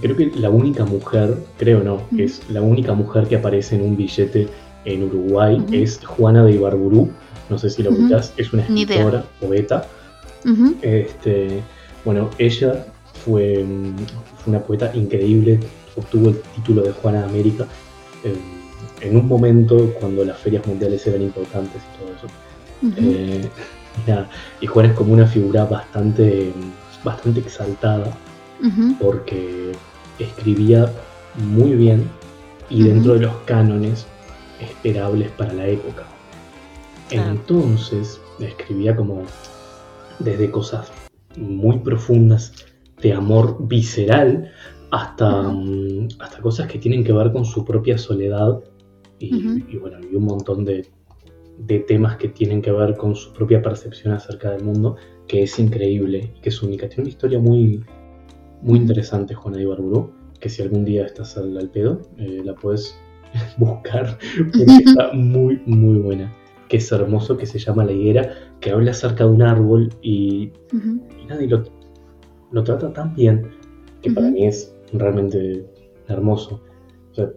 Creo 0.00 0.14
que 0.14 0.30
la 0.36 0.50
única 0.50 0.84
mujer, 0.84 1.38
creo 1.56 1.82
no, 1.82 2.02
es 2.18 2.42
la 2.50 2.60
única 2.60 2.92
mujer 2.92 3.26
que 3.28 3.36
aparece 3.36 3.76
en 3.76 3.82
un 3.82 3.96
billete 3.96 4.46
en 4.84 5.04
Uruguay 5.04 5.64
es 5.72 6.00
Juana 6.04 6.44
de 6.44 6.52
Ibarburú. 6.52 7.10
No 7.48 7.58
sé 7.58 7.70
si 7.70 7.82
la 7.82 7.90
ubicas, 7.90 8.32
es 8.36 8.52
una 8.52 8.62
escritora, 8.62 9.24
poeta. 9.40 9.86
este, 10.82 11.62
bueno, 12.04 12.28
ella 12.38 12.86
fue, 13.24 13.64
una 14.46 14.60
poeta 14.60 14.94
increíble, 14.94 15.60
obtuvo 15.96 16.28
el 16.28 16.40
título 16.54 16.82
de 16.82 16.92
Juana 16.92 17.20
de 17.20 17.24
América 17.24 17.66
en 19.00 19.16
un 19.16 19.28
momento 19.28 19.92
cuando 20.00 20.24
las 20.24 20.38
ferias 20.38 20.66
mundiales 20.66 21.06
eran 21.06 21.22
importantes 21.22 21.82
y 21.82 21.98
todo 21.98 22.16
eso. 22.16 22.26
Eh, 22.98 23.48
y 24.60 24.66
Juana 24.66 24.90
es 24.90 24.94
como 24.94 25.12
una 25.12 25.26
figura 25.26 25.64
bastante, 25.64 26.52
bastante 27.04 27.40
exaltada 27.40 28.16
porque 29.00 29.72
escribía 30.18 30.90
muy 31.34 31.74
bien 31.74 32.08
y 32.70 32.82
dentro 32.82 33.14
de 33.14 33.20
los 33.20 33.36
cánones 33.44 34.06
esperables 34.60 35.30
para 35.32 35.52
la 35.52 35.66
época. 35.66 36.04
Entonces 37.10 38.20
escribía 38.40 38.96
como 38.96 39.22
desde 40.18 40.50
cosas 40.50 40.90
muy 41.36 41.78
profundas 41.78 42.52
de 43.02 43.12
amor 43.12 43.56
visceral 43.60 44.50
hasta, 44.90 45.42
mm, 45.42 46.08
hasta 46.18 46.40
cosas 46.40 46.66
que 46.66 46.78
tienen 46.78 47.04
que 47.04 47.12
ver 47.12 47.32
con 47.32 47.44
su 47.44 47.64
propia 47.64 47.98
soledad 47.98 48.60
y, 49.18 49.76
bueno, 49.78 49.98
y 50.00 50.14
un 50.14 50.24
montón 50.24 50.64
de, 50.64 50.86
temas 51.86 52.16
que 52.16 52.28
tienen 52.28 52.60
que 52.60 52.70
ver 52.70 52.96
con 52.96 53.14
su 53.14 53.32
propia 53.32 53.62
percepción 53.62 54.12
acerca 54.12 54.50
del 54.50 54.64
mundo, 54.64 54.96
que 55.26 55.42
es 55.42 55.58
increíble 55.58 56.32
y 56.36 56.40
que 56.40 56.50
es 56.50 56.62
única. 56.62 56.88
Tiene 56.88 57.04
una 57.04 57.10
historia 57.10 57.38
muy, 57.38 57.82
muy 58.62 58.78
interesante, 58.78 59.34
Juana 59.34 59.56
de 59.56 59.64
Ibarburu, 59.64 60.10
que 60.38 60.48
si 60.48 60.62
algún 60.62 60.84
día 60.84 61.06
estás 61.06 61.36
al, 61.36 61.70
pedo, 61.70 62.02
eh, 62.18 62.42
la 62.44 62.54
puedes 62.54 62.96
buscar, 63.58 64.18
porque 64.52 64.64
está 64.84 65.10
muy, 65.14 65.60
muy 65.66 65.98
buena. 65.98 66.32
Que 66.68 66.78
es 66.78 66.90
hermoso, 66.90 67.36
que 67.36 67.46
se 67.46 67.58
llama 67.58 67.84
La 67.84 67.92
Higuera, 67.92 68.34
que 68.60 68.70
habla 68.70 68.90
acerca 68.90 69.24
de 69.24 69.30
un 69.30 69.42
árbol 69.42 69.88
y, 70.02 70.50
y 70.72 71.26
nadie 71.28 71.46
lo, 71.46 71.62
lo 72.50 72.64
trata 72.64 72.92
tan 72.92 73.14
bien 73.14 73.50
que 74.02 74.10
para 74.10 74.30
mí 74.30 74.46
es 74.46 74.74
realmente 74.92 75.64
hermoso. 76.08 76.60
O 77.12 77.14
sea, 77.14 77.30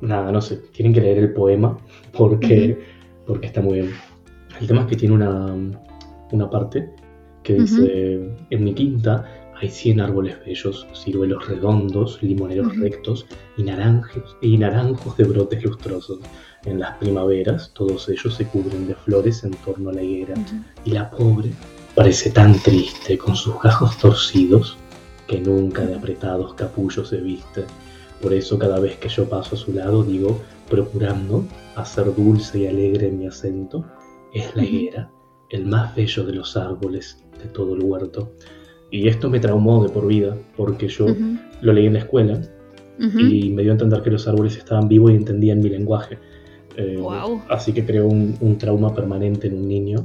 nada, 0.00 0.32
no 0.32 0.40
sé, 0.40 0.56
tienen 0.72 0.92
que 0.92 1.00
leer 1.00 1.18
el 1.18 1.32
poema 1.32 1.76
porque, 2.16 2.78
porque 3.26 3.46
está 3.46 3.60
muy 3.60 3.80
bien. 3.80 3.92
El 4.60 4.66
tema 4.66 4.82
es 4.82 4.86
que 4.88 4.96
tiene 4.96 5.14
una, 5.14 5.54
una 6.32 6.50
parte 6.50 6.90
que 7.42 7.54
dice, 7.54 8.30
en 8.50 8.64
mi 8.64 8.74
quinta 8.74 9.24
hay 9.60 9.68
100 9.68 10.00
árboles 10.00 10.36
bellos, 10.44 10.86
ciruelos 10.94 11.46
redondos, 11.46 12.22
limoneros 12.22 12.76
rectos 12.76 13.26
y 13.56 13.62
naranjos, 13.62 14.36
y 14.40 14.56
naranjos 14.56 15.16
de 15.16 15.24
brotes 15.24 15.62
lustrosos. 15.64 16.20
En 16.64 16.78
las 16.78 16.96
primaveras 16.98 17.72
todos 17.74 18.08
ellos 18.08 18.34
se 18.34 18.46
cubren 18.46 18.88
de 18.88 18.94
flores 18.94 19.44
en 19.44 19.52
torno 19.52 19.90
a 19.90 19.94
la 19.94 20.02
higuera 20.02 20.34
y 20.84 20.90
la 20.90 21.10
pobre 21.10 21.50
Parece 21.94 22.30
tan 22.30 22.54
triste 22.60 23.18
con 23.18 23.34
sus 23.34 23.60
gajos 23.60 23.98
torcidos 23.98 24.76
que 25.26 25.40
nunca 25.40 25.84
de 25.84 25.96
apretados 25.96 26.54
capullos 26.54 27.08
se 27.08 27.18
viste. 27.18 27.64
Por 28.20 28.34
eso 28.34 28.58
cada 28.58 28.80
vez 28.80 28.96
que 28.96 29.08
yo 29.08 29.28
paso 29.28 29.54
a 29.54 29.58
su 29.58 29.72
lado 29.72 30.02
digo, 30.02 30.40
procurando 30.68 31.44
hacer 31.74 32.14
dulce 32.14 32.60
y 32.60 32.66
alegre 32.66 33.10
mi 33.10 33.26
acento, 33.26 33.84
es 34.32 34.54
la 34.54 34.64
higuera, 34.64 35.10
el 35.48 35.66
más 35.66 35.94
bello 35.94 36.24
de 36.24 36.34
los 36.34 36.56
árboles 36.56 37.24
de 37.42 37.48
todo 37.48 37.74
el 37.74 37.82
huerto. 37.82 38.32
Y 38.90 39.08
esto 39.08 39.30
me 39.30 39.40
traumó 39.40 39.82
de 39.82 39.88
por 39.88 40.06
vida, 40.06 40.36
porque 40.56 40.88
yo 40.88 41.06
lo 41.60 41.72
leí 41.72 41.86
en 41.86 41.94
la 41.94 42.00
escuela 42.00 42.40
y 42.98 43.50
me 43.50 43.62
dio 43.62 43.70
a 43.70 43.74
entender 43.74 44.02
que 44.02 44.10
los 44.10 44.28
árboles 44.28 44.56
estaban 44.56 44.86
vivos 44.88 45.12
y 45.12 45.14
entendían 45.14 45.60
mi 45.60 45.70
lenguaje. 45.70 46.18
Eh, 46.76 47.02
así 47.48 47.72
que 47.72 47.84
creó 47.84 48.06
un, 48.06 48.58
trauma 48.58 48.94
permanente 48.94 49.46
en 49.46 49.54
un 49.54 49.68
niño 49.68 50.02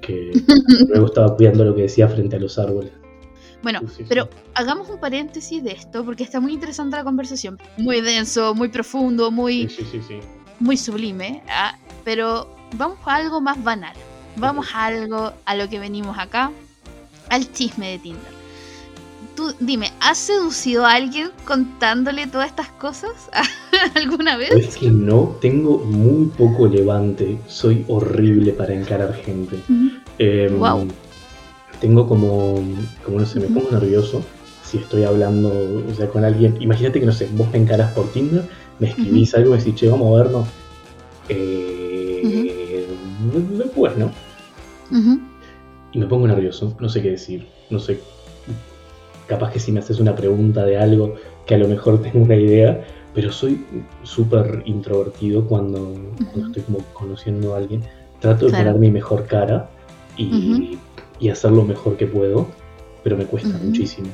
que 0.00 0.32
luego 0.88 1.06
estaba 1.06 1.36
cuidando 1.36 1.64
lo 1.64 1.74
que 1.74 1.82
decía 1.82 2.08
frente 2.08 2.36
a 2.36 2.40
los 2.40 2.58
árboles. 2.58 2.92
Bueno, 3.62 3.80
pero 4.08 4.28
hagamos 4.54 4.88
un 4.88 4.98
paréntesis 4.98 5.62
de 5.62 5.72
esto 5.72 6.04
porque 6.04 6.24
está 6.24 6.40
muy 6.40 6.52
interesante 6.52 6.96
la 6.96 7.04
conversación. 7.04 7.58
Muy 7.76 8.00
denso, 8.00 8.54
muy 8.54 8.68
profundo, 8.68 9.30
muy, 9.30 9.70
muy 10.58 10.76
sublime. 10.76 11.42
¿ah? 11.48 11.78
Pero 12.04 12.48
vamos 12.76 12.98
a 13.04 13.16
algo 13.16 13.40
más 13.40 13.62
banal. 13.62 13.94
Vamos 14.36 14.66
a 14.74 14.86
algo 14.86 15.32
a 15.44 15.54
lo 15.54 15.68
que 15.68 15.78
venimos 15.78 16.18
acá, 16.18 16.50
al 17.28 17.52
chisme 17.52 17.90
de 17.90 17.98
Tinder. 17.98 18.42
Tú 19.36 19.54
dime, 19.60 19.92
¿has 20.00 20.18
seducido 20.18 20.84
a 20.84 20.92
alguien 20.92 21.30
contándole 21.44 22.26
todas 22.26 22.48
estas 22.48 22.68
cosas 22.68 23.12
alguna 23.94 24.36
vez? 24.36 24.50
Es 24.52 24.76
que 24.76 24.90
no, 24.90 25.36
tengo 25.40 25.78
muy 25.78 26.26
poco 26.26 26.66
levante, 26.66 27.38
soy 27.46 27.84
horrible 27.88 28.52
para 28.52 28.74
encarar 28.74 29.14
gente. 29.14 29.58
wow. 30.58 30.86
Tengo 31.82 32.08
como, 32.08 32.62
como 33.04 33.20
no 33.20 33.26
sé, 33.26 33.40
me 33.40 33.48
pongo 33.48 33.70
nervioso 33.72 34.22
si 34.64 34.78
estoy 34.78 35.02
hablando 35.02 35.52
o 35.90 35.94
sea, 35.94 36.08
con 36.08 36.24
alguien. 36.24 36.56
Imagínate 36.60 36.98
que, 36.98 37.04
no 37.04 37.12
sé, 37.12 37.28
vos 37.32 37.50
me 37.52 37.58
encaras 37.58 37.92
por 37.92 38.10
Tinder, 38.12 38.44
me 38.78 38.88
escribís 38.88 39.34
algo 39.34 39.54
y 39.54 39.58
decís, 39.58 39.74
che, 39.74 39.88
vamos 39.88 40.14
a 40.14 40.22
vernos. 40.22 40.48
Eh, 41.28 42.86
Después, 43.58 43.96
¿no? 43.98 44.10
Y 45.92 45.98
me 45.98 46.06
pongo 46.06 46.26
nervioso, 46.26 46.74
no 46.80 46.88
sé 46.88 47.02
qué 47.02 47.10
decir, 47.10 47.46
no 47.68 47.78
sé 47.78 48.00
capaz 49.26 49.52
que 49.52 49.58
si 49.58 49.72
me 49.72 49.80
haces 49.80 49.98
una 49.98 50.14
pregunta 50.14 50.64
de 50.64 50.76
algo 50.76 51.14
que 51.46 51.54
a 51.54 51.58
lo 51.58 51.68
mejor 51.68 52.00
tengo 52.02 52.24
una 52.24 52.36
idea, 52.36 52.84
pero 53.14 53.32
soy 53.32 53.64
súper 54.02 54.62
introvertido 54.66 55.46
cuando, 55.46 55.94
estoy 56.46 56.62
como 56.62 56.78
conociendo 56.92 57.54
a 57.54 57.58
alguien. 57.58 57.82
Trato 58.20 58.46
de 58.46 58.52
poner 58.52 58.76
mi 58.76 58.90
mejor 58.90 59.26
cara 59.26 59.68
y, 60.16 60.78
y 61.22 61.30
hacer 61.30 61.52
lo 61.52 61.62
mejor 61.62 61.96
que 61.96 62.06
puedo, 62.06 62.48
pero 63.04 63.16
me 63.16 63.24
cuesta 63.24 63.56
muchísimo. 63.62 64.08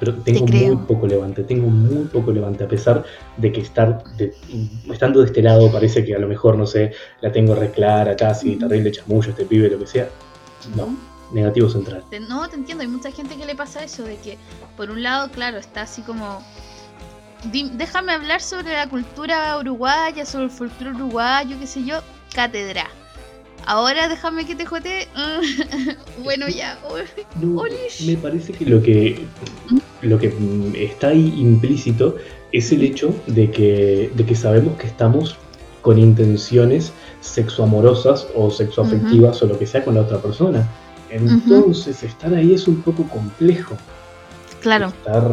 Pero 0.00 0.14
tengo 0.14 0.46
muy 0.46 0.76
poco 0.86 1.06
levante, 1.06 1.44
tengo 1.44 1.68
muy 1.68 2.06
poco 2.06 2.32
levante, 2.32 2.64
a 2.64 2.68
pesar 2.68 3.04
de 3.36 3.52
que 3.52 3.60
estar 3.60 4.02
estando 4.90 5.20
de 5.20 5.26
este 5.26 5.42
lado 5.42 5.70
parece 5.70 6.04
que 6.04 6.14
a 6.14 6.18
lo 6.18 6.26
mejor, 6.26 6.56
no 6.56 6.66
sé, 6.66 6.92
la 7.20 7.30
tengo 7.30 7.54
reclara 7.54 8.16
casi, 8.16 8.56
terrible 8.56 8.90
chamullo, 8.90 9.30
este 9.30 9.44
pibe, 9.44 9.68
lo 9.68 9.78
que 9.78 9.86
sea. 9.86 10.08
No, 10.74 10.96
negativo 11.32 11.68
central. 11.68 12.02
No, 12.28 12.48
te 12.48 12.56
entiendo, 12.56 12.82
hay 12.82 12.88
mucha 12.88 13.12
gente 13.12 13.36
que 13.36 13.44
le 13.44 13.54
pasa 13.54 13.84
eso, 13.84 14.04
de 14.04 14.16
que 14.16 14.38
por 14.74 14.90
un 14.90 15.02
lado, 15.02 15.30
claro, 15.30 15.58
está 15.58 15.82
así 15.82 16.00
como 16.00 16.42
déjame 17.52 18.14
hablar 18.14 18.40
sobre 18.40 18.72
la 18.72 18.88
cultura 18.88 19.58
uruguaya, 19.58 20.24
sobre 20.24 20.44
el 20.44 20.50
folclore 20.50 20.96
uruguayo, 20.96 21.58
qué 21.60 21.66
sé 21.66 21.84
yo, 21.84 22.00
cátedra. 22.34 22.88
Ahora 23.66 24.08
déjame 24.08 24.46
que 24.46 24.54
te 24.54 24.66
jote. 24.66 25.08
bueno, 26.24 26.48
ya. 26.48 26.78
me 28.06 28.16
parece 28.16 28.52
que 28.52 28.66
lo 28.66 28.82
que 28.82 29.26
lo 30.02 30.18
que 30.18 30.32
está 30.76 31.08
ahí 31.08 31.34
implícito 31.38 32.16
es 32.52 32.70
el 32.72 32.82
hecho 32.82 33.14
de 33.26 33.50
que, 33.50 34.10
de 34.14 34.26
que 34.26 34.34
sabemos 34.34 34.76
que 34.78 34.86
estamos 34.86 35.36
con 35.82 35.98
intenciones 35.98 36.92
sexoamorosas 37.20 38.28
o 38.34 38.50
sexoafectivas 38.50 39.42
o 39.42 39.46
lo 39.46 39.58
que 39.58 39.66
sea 39.66 39.84
con 39.84 39.94
la 39.94 40.02
otra 40.02 40.18
persona. 40.18 40.68
Entonces, 41.10 42.02
estar 42.02 42.34
ahí 42.34 42.54
es 42.54 42.66
un 42.66 42.82
poco 42.82 43.04
complejo. 43.08 43.76
Claro. 44.60 44.88
Estar 44.88 45.30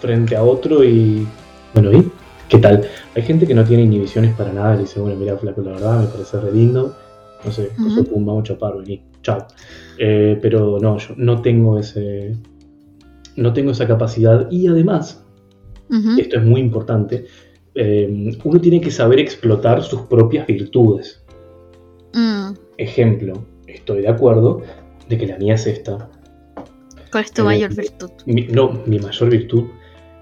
frente 0.00 0.36
a 0.36 0.42
otro 0.42 0.84
y. 0.84 1.26
Bueno, 1.74 1.92
¿y 1.92 2.10
qué 2.48 2.58
tal? 2.58 2.88
Hay 3.14 3.22
gente 3.22 3.46
que 3.46 3.54
no 3.54 3.64
tiene 3.64 3.84
inhibiciones 3.84 4.34
para 4.34 4.52
nada, 4.52 4.74
le 4.74 4.82
dice, 4.82 5.00
bueno, 5.00 5.16
mira, 5.16 5.36
flaco, 5.36 5.62
la 5.62 5.72
verdad 5.72 6.00
me 6.00 6.06
parece 6.06 6.40
re 6.40 6.52
lindo, 6.52 6.94
sé, 7.50 7.70
uh 7.78 8.04
pum, 8.04 8.24
vamos 8.24 8.42
a 8.42 8.54
chapar, 8.54 8.76
vení, 8.76 9.02
chao. 9.22 9.46
Eh, 9.98 10.38
pero 10.40 10.78
no, 10.78 10.98
yo 10.98 11.14
no 11.16 11.42
tengo 11.42 11.78
ese. 11.78 12.36
No 13.36 13.52
tengo 13.52 13.70
esa 13.70 13.86
capacidad 13.86 14.50
y 14.50 14.66
además, 14.66 15.24
esto 16.18 16.36
es 16.36 16.44
muy 16.44 16.60
importante, 16.60 17.24
eh, 17.74 18.36
uno 18.44 18.60
tiene 18.60 18.80
que 18.80 18.90
saber 18.90 19.18
explotar 19.18 19.82
sus 19.82 20.02
propias 20.02 20.46
virtudes. 20.46 21.24
Mm. 22.12 22.52
Ejemplo, 22.76 23.44
estoy 23.66 24.02
de 24.02 24.08
acuerdo 24.08 24.62
de 25.08 25.16
que 25.16 25.26
la 25.26 25.38
mía 25.38 25.54
es 25.54 25.66
esta. 25.66 26.10
¿Cuál 27.10 27.24
es 27.24 27.32
tu 27.32 27.44
mayor 27.44 27.74
virtud? 27.74 28.10
no, 28.26 28.82
mi 28.86 28.98
mayor 28.98 29.30
virtud 29.30 29.64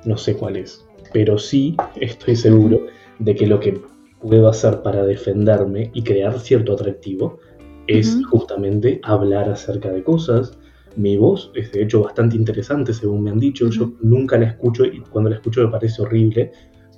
no 0.04 0.16
sé 0.16 0.34
cuál 0.34 0.56
es, 0.56 0.84
pero 1.12 1.38
sí 1.38 1.76
estoy 2.00 2.36
seguro 2.36 2.86
de 3.18 3.34
que 3.34 3.46
lo 3.46 3.60
que 3.60 3.80
puedo 4.20 4.48
hacer 4.48 4.82
para 4.82 5.04
defenderme 5.04 5.90
y 5.94 6.02
crear 6.02 6.38
cierto 6.38 6.74
atractivo 6.74 7.38
es 7.86 8.18
justamente 8.30 9.00
hablar 9.02 9.48
acerca 9.50 9.90
de 9.90 10.02
cosas. 10.04 10.56
Mi 10.96 11.16
voz 11.16 11.50
es 11.54 11.72
de 11.72 11.82
hecho 11.82 12.02
bastante 12.02 12.36
interesante, 12.36 12.92
según 12.92 13.24
me 13.24 13.30
han 13.30 13.40
dicho. 13.40 13.68
Yo 13.70 13.92
nunca 14.00 14.38
la 14.38 14.46
escucho 14.46 14.84
y 14.84 15.00
cuando 15.00 15.30
la 15.30 15.36
escucho 15.36 15.62
me 15.62 15.70
parece 15.70 16.02
horrible, 16.02 16.52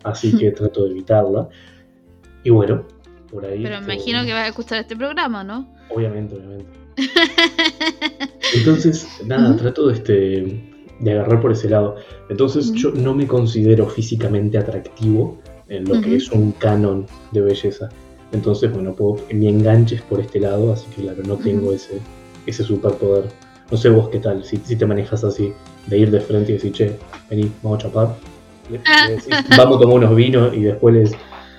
así 0.05 0.37
que 0.37 0.51
trato 0.53 0.85
de 0.85 0.91
evitarla. 0.91 1.49
Y 2.45 2.51
bueno, 2.51 2.87
por 3.31 3.47
ahí. 3.47 3.63
Pero 3.63 3.81
me 3.81 3.95
imagino 3.95 4.25
que 4.25 4.33
vas 4.33 4.45
a 4.45 4.49
escuchar 4.49 4.81
este 4.81 4.97
programa, 4.97 5.43
¿no? 5.43 5.73
Obviamente, 5.89 6.37
obviamente. 6.37 6.67
Entonces, 8.55 9.09
nada, 9.25 9.57
trato 9.57 9.89
de 9.89 9.95
este 9.95 10.73
de 11.03 11.13
agarrar 11.13 11.41
por 11.41 11.53
ese 11.53 11.69
lado. 11.69 11.97
Entonces 12.29 12.73
yo 12.73 12.93
no 12.93 13.15
me 13.15 13.27
considero 13.27 13.89
físicamente 13.89 14.57
atractivo 14.57 15.41
en 15.73 15.89
lo 15.89 16.01
que 16.01 16.17
es 16.17 16.31
un 16.31 16.53
canon 16.53 17.07
de 17.33 17.41
belleza. 17.41 17.89
Entonces, 18.33 18.73
bueno, 18.73 18.95
puedo, 18.95 19.17
mi 19.33 19.49
enganche 19.49 19.97
es 19.97 20.03
por 20.03 20.21
este 20.21 20.39
lado, 20.39 20.73
así 20.73 20.87
que 20.95 21.03
claro, 21.03 21.23
no 21.27 21.37
tengo 21.37 21.73
ese, 21.73 21.99
ese 22.47 22.63
superpoder. 22.63 23.25
No 23.71 23.77
sé 23.79 23.89
vos 23.89 24.11
qué 24.11 24.19
tal, 24.19 24.45
si, 24.45 24.59
si, 24.59 24.77
te 24.77 24.85
manejas 24.85 25.25
así, 25.25 25.53
de 25.87 25.99
ir 25.99 26.11
de 26.11 26.21
frente 26.21 26.53
y 26.53 26.55
decir, 26.55 26.73
che, 26.73 26.99
vení, 27.31 27.51
vamos 27.63 27.79
a 27.79 27.83
chapar. 27.89 28.15
Ah. 28.87 29.09
vamos 29.57 29.79
a 29.79 29.81
tomar 29.81 29.97
unos 29.97 30.15
vinos 30.15 30.55
y 30.55 30.61
después 30.61 30.95
les 30.95 31.13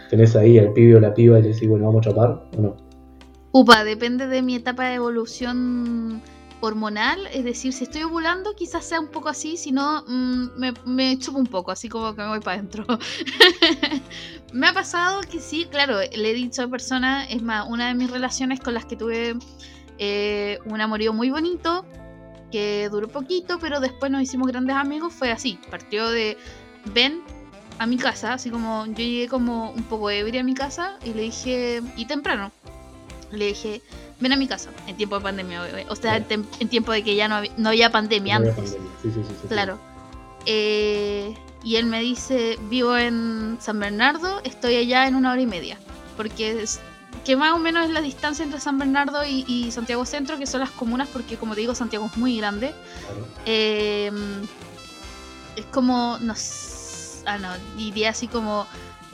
tenés 0.10 0.36
ahí 0.36 0.58
al 0.58 0.73
pibe 0.73 0.95
o 0.95 0.99
la 0.99 1.13
piba 1.13 1.39
y 1.39 1.41
le 1.41 1.49
decís, 1.49 1.67
bueno, 1.67 1.86
vamos 1.88 2.06
a 2.06 2.10
chapar 2.10 2.43
o 2.58 2.62
no. 2.62 2.76
Upa, 3.52 3.84
depende 3.84 4.28
de 4.28 4.41
mi 4.41 4.56
etapa 4.56 4.86
de 4.86 4.95
evolución 4.95 6.21
hormonal, 6.65 7.28
es 7.34 7.43
decir, 7.43 7.73
si 7.73 7.84
estoy 7.84 8.04
ovulando 8.04 8.56
quizás 8.56 8.86
sea 8.86 9.02
un 9.02 9.10
poco 9.10 9.28
así, 9.28 9.58
si 9.58 9.73
no 9.73 10.04
mm, 10.08 10.58
me, 10.58 10.73
me 10.86 11.19
chupo 11.19 11.38
un 11.38 11.47
poco, 11.47 11.71
así 11.71 11.89
como 11.89 12.15
que 12.15 12.21
me 12.21 12.30
voy 12.30 12.39
para 12.39 12.58
adentro. 12.58 12.86
me 14.54 14.67
ha 14.67 14.73
pasado 14.73 15.21
que 15.30 15.41
sí, 15.41 15.67
claro, 15.69 15.97
le 15.99 16.30
he 16.30 16.34
dicho 16.34 16.63
a 16.63 16.67
personas, 16.69 17.28
es 17.30 17.41
más, 17.41 17.67
una 17.69 17.88
de 17.88 17.95
mis 17.95 18.10
relaciones 18.10 18.62
con 18.62 18.73
las 18.73 18.86
que 18.86 18.95
tuve 18.95 19.36
eh, 19.97 20.58
un 20.63 20.80
amorío 20.80 21.12
muy 21.12 21.30
bonito, 21.30 21.86
que 22.49 22.88
duró 22.89 23.10
poquito, 23.10 23.60
pero 23.60 23.82
después 23.82 24.10
nos 24.10 24.21
hicimos 24.21 24.47
grandes 24.47 24.78
amigos, 24.78 25.12
fue 25.12 25.32
así, 25.32 25.60
partió 25.69 26.10
de, 26.10 26.38
ven 26.93 27.23
a 27.78 27.86
mi 27.86 27.97
casa, 27.97 28.36
así 28.36 28.49
como 28.49 28.86
yo 28.86 28.93
llegué 28.93 29.28
como 29.28 29.71
un 29.71 29.84
poco 29.84 30.10
ebria 30.10 30.39
a 30.39 30.45
mi 30.45 30.54
casa 30.54 30.97
y 31.04 31.13
le 31.13 31.23
dije, 31.23 31.82
y 31.97 32.06
temprano, 32.06 32.54
le 33.37 33.47
dije, 33.47 33.81
ven 34.19 34.33
a 34.33 34.35
mi 34.35 34.47
casa 34.47 34.69
en 34.87 34.97
tiempo 34.97 35.17
de 35.17 35.21
pandemia, 35.21 35.61
o 35.89 35.95
sea, 35.95 36.17
en, 36.17 36.69
tiempo 36.69 36.91
de 36.91 37.03
que 37.03 37.15
ya 37.15 37.27
no, 37.27 37.41
no 37.57 37.69
había 37.69 37.91
pandemia 37.91 38.37
antes. 38.37 38.77
claro. 39.47 39.79
Eh, 40.45 41.33
y 41.63 41.77
él 41.77 41.85
me 41.85 42.01
dice, 42.01 42.57
vivo 42.69 42.97
en 42.97 43.57
San 43.61 43.79
Bernardo, 43.79 44.41
estoy 44.43 44.75
allá 44.75 45.07
en 45.07 45.15
una 45.15 45.31
hora 45.31 45.41
y 45.41 45.47
media, 45.47 45.77
porque 46.17 46.61
es, 46.61 46.81
que 47.23 47.37
más 47.37 47.53
o 47.53 47.59
menos 47.59 47.85
es 47.85 47.91
la 47.91 48.01
distancia 48.01 48.43
entre 48.43 48.59
San 48.59 48.77
Bernardo 48.77 49.23
y, 49.25 49.71
Santiago 49.71 50.05
Centro, 50.05 50.37
que 50.37 50.45
son 50.45 50.59
las 50.59 50.71
comunas, 50.71 51.07
porque 51.07 51.37
como 51.37 51.53
te 51.53 51.61
digo, 51.61 51.73
Santiago 51.73 52.07
es 52.07 52.17
muy 52.17 52.37
grande. 52.37 52.73
Em, 53.45 54.43
es 55.55 55.65
como, 55.71 56.17
no 56.19 56.33
ah, 57.25 57.37
no, 57.37 57.49
diría 57.77 58.09
así 58.09 58.27
como 58.27 58.67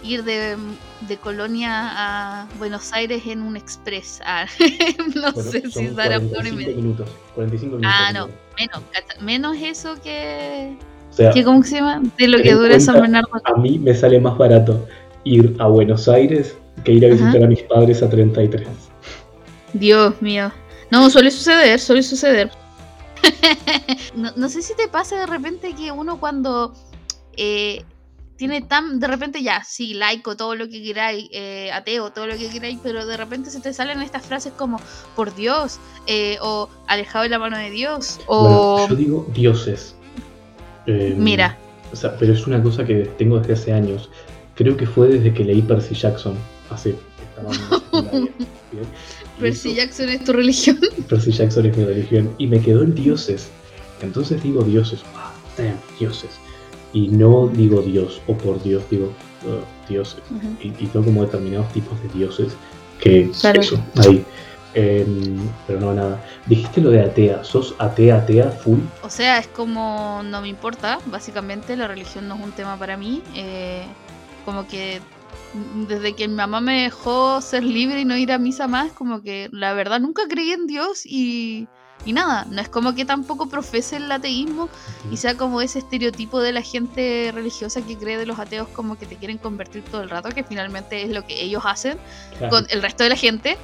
ir 0.04 0.24
de, 0.24 0.58
Colonia 1.22 1.90
a 1.92 2.48
Buenos 2.58 2.94
Aires 2.94 3.24
en 3.26 3.42
un 3.42 3.58
express. 3.58 4.22
Ah, 4.26 4.46
no 5.16 5.32
sé 5.34 5.70
si 5.70 5.88
dará 5.88 6.20
por 6.20 6.44
minutos, 6.44 7.10
45 7.36 7.78
minutos. 7.78 7.96
Ah, 8.00 8.12
no, 8.14 8.30
menos, 8.58 8.84
menos 9.22 9.58
eso 9.58 9.96
que, 10.02 10.78
¿Cómo 11.44 11.64
se 11.64 11.76
llama? 11.76 12.02
De 12.18 12.28
lo 12.28 12.42
que 12.42 12.54
dura 12.54 12.80
San 12.80 13.02
Bernardo. 13.02 13.30
A 13.44 13.56
mí 13.56 13.78
me 13.80 13.94
sale 13.94 14.20
más 14.20 14.38
barato 14.38 14.88
ir 15.24 15.56
a 15.60 15.68
Buenos 15.68 16.08
Aires 16.08 16.58
que 16.84 16.94
ir 16.94 17.06
a 17.06 17.10
visitar 17.10 17.44
a 17.44 17.48
mis 17.48 17.62
padres 17.64 18.02
a 18.02 18.10
33. 18.10 18.68
Dios 19.74 20.22
mío. 20.22 20.52
No, 20.92 21.10
suele 21.10 21.30
suceder, 21.32 21.80
suele 21.80 22.04
suceder. 22.04 22.52
no, 24.16 24.32
no, 24.36 24.50
sé 24.50 24.62
si 24.62 24.76
te 24.76 24.88
pasa 24.88 25.20
de 25.20 25.26
repente 25.26 25.74
que 25.76 25.92
uno 25.92 26.20
cuando 26.20 26.74
eh, 27.36 27.84
tiene 28.40 28.62
tan, 28.62 29.02
de 29.02 29.08
repente 29.08 29.44
ya, 29.44 29.66
sí, 29.66 29.94
laico, 29.94 30.38
todo 30.38 30.56
lo 30.56 30.70
que 30.70 30.82
queráis, 30.82 31.28
eh, 31.34 31.70
ateo, 31.74 32.12
todo 32.12 32.26
lo 32.26 32.38
que 32.38 32.50
queráis, 32.50 32.80
pero 32.82 33.06
de 33.06 33.18
repente 33.18 33.50
se 33.50 33.60
te 33.60 33.74
salen 33.74 34.02
estas 34.02 34.26
frases 34.26 34.54
como, 34.54 34.80
por 35.14 35.36
Dios, 35.36 35.78
eh, 36.08 36.38
o 36.42 36.70
alejado 36.88 37.24
de 37.24 37.30
la 37.30 37.38
mano 37.38 37.58
de 37.58 37.70
Dios, 37.70 38.22
o... 38.28 38.88
yo 38.88 38.96
digo 38.96 39.28
dioses. 39.34 39.94
Em, 40.86 41.22
Mira. 41.22 41.58
O 41.92 41.98
sea, 41.98 42.16
pero 42.18 42.32
es 42.32 42.48
una 42.48 42.64
cosa 42.64 42.86
que 42.86 43.12
tengo 43.18 43.38
desde 43.40 43.54
hace 43.54 43.74
años. 43.74 44.10
Creo 44.56 44.78
que 44.78 44.88
fue 44.88 45.10
desde 45.10 45.34
que 45.34 45.44
leí 45.44 45.62
Percy 45.62 45.94
Jackson, 45.94 46.36
hace... 46.70 46.96
Percy 49.40 49.76
Jackson 49.76 50.08
es 50.08 50.24
tu 50.24 50.32
religión. 50.32 50.80
Percy 51.10 51.32
Jackson 51.34 51.66
es 51.66 51.76
mi 51.76 51.84
religión. 51.84 52.34
Y 52.38 52.48
me 52.48 52.62
quedó 52.62 52.84
en 52.84 52.96
dioses. 52.96 53.50
Entonces 54.02 54.42
digo 54.42 54.64
dioses. 54.64 55.02
Ah, 55.14 55.34
damn, 55.58 55.78
dioses 56.00 56.40
y 56.94 57.10
no 57.10 57.48
digo 57.48 57.82
Dios 57.82 58.22
o 58.28 58.36
por 58.36 58.62
Dios, 58.64 58.84
digo 58.90 59.12
uh, 59.46 59.90
dioses. 59.90 60.22
y, 60.62 60.70
tengo 60.72 61.06
como 61.06 61.24
determinados 61.24 61.72
tipos 61.74 62.02
de 62.02 62.10
dioses 62.10 62.56
que 63.00 63.32
eso, 63.54 63.84
ahí. 63.96 64.26
Em, 64.76 65.50
pero 65.66 65.80
no, 65.80 65.94
nada. 65.94 66.24
Dijiste 66.46 66.82
lo 66.82 66.92
de 66.92 67.02
atea. 67.02 67.44
¿Sos 67.44 67.74
atea, 67.80 68.18
atea, 68.18 68.52
full? 68.52 68.80
O 69.02 69.10
sea, 69.10 69.40
es 69.40 69.48
como 69.48 70.22
no 70.24 70.42
me 70.42 70.48
importa. 70.48 71.00
Básicamente, 71.08 71.76
la 71.76 71.88
religión 71.88 72.28
no 72.28 72.36
es 72.36 72.42
un 72.42 72.52
tema 72.52 72.78
para 72.78 72.96
mí. 72.96 73.24
Eh, 73.36 73.84
como 74.46 74.68
que 74.68 75.02
desde 75.88 76.14
que 76.14 76.28
mi 76.28 76.36
mamá 76.36 76.62
me 76.62 76.84
dejó 76.84 77.42
ser 77.42 77.64
libre 77.64 78.02
y 78.02 78.06
no 78.06 78.18
ir 78.18 78.32
a 78.32 78.38
misa 78.38 78.68
más, 78.68 78.92
como 78.92 79.22
que 79.22 79.50
la 79.52 79.74
verdad 79.74 80.00
nunca 80.00 80.24
creí 80.28 80.52
en 80.52 80.68
Dios 80.68 81.06
y 81.06 81.68
y 82.06 82.14
nada, 82.14 82.46
no 82.50 82.62
es 82.62 82.70
como 82.70 82.96
que 82.96 83.04
tampoco 83.04 83.50
profese 83.50 83.98
el 83.98 84.12
ateísmo 84.12 84.70
y 85.12 85.18
sea 85.18 85.36
como 85.36 85.62
ese 85.62 85.80
estereotipo 85.80 86.40
de 86.40 86.54
la 86.54 86.62
gente 86.62 87.32
religiosa 87.34 87.82
que 87.82 87.98
cree 87.98 88.18
de 88.18 88.26
los 88.26 88.40
ateos 88.40 88.70
como 88.70 88.98
que 88.98 89.06
te 89.06 89.18
quieren 89.18 89.38
convertir 89.38 89.84
todo 89.84 90.02
el 90.02 90.10
rato, 90.10 90.30
que 90.30 90.44
finalmente 90.44 91.04
es 91.04 91.10
lo 91.10 91.26
que 91.26 91.42
ellos 91.42 91.64
hacen 91.66 91.98
con 92.50 92.66
el 92.70 92.82
resto 92.82 93.04
de 93.04 93.10
la 93.10 93.16
gente. 93.16 93.58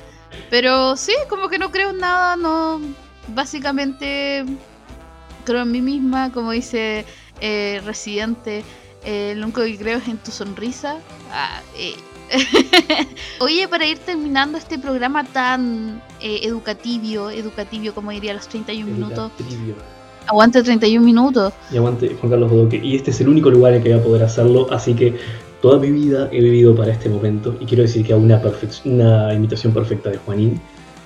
Pero 0.50 0.98
sí, 0.98 1.14
como 1.30 1.48
que 1.48 1.58
no 1.58 1.72
creo 1.72 1.92
en 1.92 2.00
nada, 2.00 2.36
no. 2.36 2.82
Básicamente 3.30 4.46
creo 5.46 5.62
en 5.62 5.72
mí 5.72 5.82
misma, 5.82 6.32
como 6.32 6.52
dice 6.52 7.06
eh, 7.40 7.82
Residente. 7.86 8.66
Eh, 9.06 9.34
lo 9.36 9.46
único 9.46 9.62
que 9.62 9.78
creo 9.78 10.00
es 10.00 10.08
en 10.08 10.18
tu 10.18 10.32
sonrisa. 10.32 10.98
Ah, 11.32 11.62
eh, 11.78 11.96
Oye, 13.40 13.68
para 13.68 13.86
ir 13.86 14.00
terminando 14.00 14.58
este 14.58 14.80
programa 14.80 15.24
tan 15.24 16.02
eh, 16.22 16.40
educativo, 16.44 17.30
educativo, 17.30 17.94
como 17.94 18.12
diría 18.12 18.34
los 18.34 18.48
31 18.48 18.92
minutos. 18.92 19.32
Aguante 20.28 20.64
31 20.64 21.06
minutos. 21.06 21.54
Y 21.72 21.78
aguante 21.78 22.16
Juan 22.20 22.32
Carlos 22.32 22.50
Bodoque. 22.50 22.78
Y 22.84 22.96
este 22.96 23.12
es 23.12 23.22
el 23.22 23.30
único 23.30 23.52
lugar 23.52 23.74
en 23.74 23.84
que 23.84 23.90
voy 23.90 24.00
a 24.00 24.04
poder 24.04 24.24
hacerlo, 24.24 24.68
así 24.72 24.96
que 24.96 25.16
toda 25.62 25.78
mi 25.80 25.92
vida 25.92 26.30
he 26.32 26.42
vivido 26.42 26.76
para 26.76 26.92
este 26.92 27.10
momento. 27.10 27.56
Y 27.60 27.66
quiero 27.66 27.84
decir 27.84 28.06
que 28.06 28.14
hago 28.14 28.24
una, 28.24 28.42
una 28.86 29.34
imitación 29.34 29.74
perfecta 29.74 30.10
de 30.10 30.18
Juanín. 30.18 30.60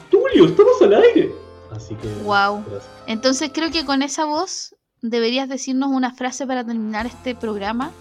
Tulio, 0.09 0.45
estamos 0.45 0.81
al 0.81 0.93
aire. 0.93 1.33
Así 1.71 1.95
que. 1.95 2.07
Wow. 2.23 2.63
Entonces 3.07 3.51
creo 3.53 3.71
que 3.71 3.85
con 3.85 4.01
esa 4.01 4.25
voz 4.25 4.73
deberías 5.01 5.49
decirnos 5.49 5.89
una 5.91 6.13
frase 6.13 6.45
para 6.45 6.63
terminar 6.63 7.05
este 7.05 7.35
programa. 7.35 7.91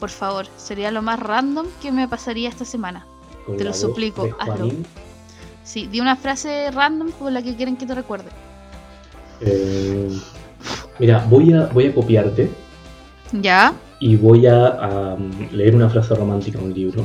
Por 0.00 0.10
favor, 0.10 0.46
sería 0.56 0.90
lo 0.90 1.02
más 1.02 1.18
random 1.18 1.66
que 1.82 1.90
me 1.92 2.06
pasaría 2.08 2.48
esta 2.48 2.64
semana. 2.64 3.06
Te 3.56 3.64
lo 3.64 3.72
suplico, 3.72 4.28
hazlo. 4.38 4.70
Sí, 5.64 5.86
di 5.86 6.00
una 6.00 6.16
frase 6.16 6.70
random 6.70 7.10
con 7.12 7.34
la 7.34 7.42
que 7.42 7.56
quieren 7.56 7.76
que 7.76 7.86
te 7.86 7.94
recuerde. 7.94 8.30
Eh, 9.40 10.10
mira, 10.98 11.24
voy 11.28 11.52
a, 11.52 11.66
voy 11.66 11.86
a 11.86 11.94
copiarte. 11.94 12.50
¿Ya? 13.32 13.74
Y 14.00 14.16
voy 14.16 14.46
a, 14.46 15.16
leer 15.52 15.74
una 15.74 15.88
frase 15.90 16.14
romántica 16.14 16.58
en 16.58 16.64
un 16.66 16.74
libro. 16.74 17.04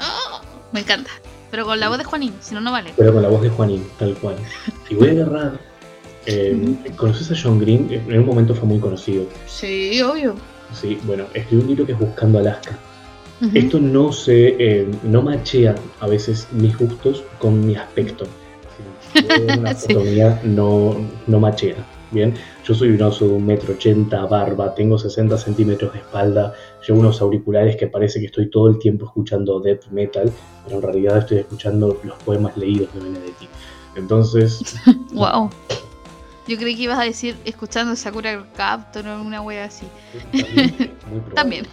¡Oh! 0.00 0.40
me 0.72 0.80
encanta. 0.80 1.10
Pero 1.50 1.64
con 1.64 1.80
la 1.80 1.88
voz 1.88 1.98
de 1.98 2.04
Juanín, 2.04 2.34
si 2.40 2.54
no, 2.54 2.60
no 2.60 2.72
vale. 2.72 2.92
Pero 2.96 3.12
con 3.12 3.22
la 3.22 3.28
voz 3.28 3.40
de 3.40 3.48
Juanín, 3.48 3.86
tal 3.98 4.14
cual. 4.16 4.36
Y 4.90 4.94
voy 4.94 5.08
a 5.08 5.12
agarrar. 5.12 5.60
Eh, 6.30 6.76
¿Conoces 6.96 7.30
a 7.30 7.34
John 7.42 7.58
Green? 7.58 7.88
En 7.90 8.18
un 8.20 8.26
momento 8.26 8.54
fue 8.54 8.68
muy 8.68 8.78
conocido. 8.78 9.24
Sí, 9.46 10.00
obvio. 10.02 10.34
Sí, 10.74 10.98
bueno, 11.04 11.24
escribió 11.32 11.62
un 11.62 11.68
libro 11.68 11.86
que 11.86 11.92
es 11.92 11.98
Buscando 11.98 12.38
Alaska. 12.38 12.78
Esto 13.54 13.78
no 13.78 14.12
se, 14.12 14.56
eh, 14.58 14.88
no 15.04 15.22
machea 15.22 15.76
a 16.00 16.08
veces 16.08 16.48
mis 16.52 16.76
gustos 16.76 17.22
con 17.38 17.64
mi 17.64 17.76
aspecto. 17.76 18.26
una 19.58 20.40
no, 20.42 20.96
no 21.26 21.40
machea. 21.40 21.76
Bien, 22.10 22.34
yo 22.64 22.74
soy 22.74 22.90
un 22.90 23.02
oso 23.02 23.26
de 23.26 23.34
un 23.34 23.46
metro 23.46 23.74
ochenta, 23.74 24.24
barba, 24.26 24.74
tengo 24.74 24.98
60 24.98 25.36
centímetros 25.38 25.92
de 25.92 26.00
espalda, 26.00 26.54
llevo 26.86 27.00
unos 27.00 27.20
auriculares 27.20 27.76
que 27.76 27.86
parece 27.86 28.18
que 28.18 28.26
estoy 28.26 28.50
todo 28.50 28.68
el 28.68 28.78
tiempo 28.78 29.04
escuchando 29.04 29.60
death 29.60 29.86
metal, 29.90 30.32
pero 30.64 30.76
en 30.76 30.82
realidad 30.82 31.18
estoy 31.18 31.38
escuchando 31.38 32.00
los 32.02 32.16
poemas 32.24 32.56
leídos 32.56 32.92
de 32.94 33.00
Benedetti. 33.00 33.48
Entonces. 33.94 34.76
wow. 35.12 35.50
Yo 36.48 36.56
creí 36.56 36.74
que 36.76 36.84
ibas 36.84 36.98
a 36.98 37.04
decir 37.04 37.36
escuchando 37.44 37.94
Sakura 37.94 38.42
Captor 38.56 39.06
o 39.06 39.20
una 39.20 39.42
wea 39.42 39.66
así. 39.66 39.84
También. 41.34 41.66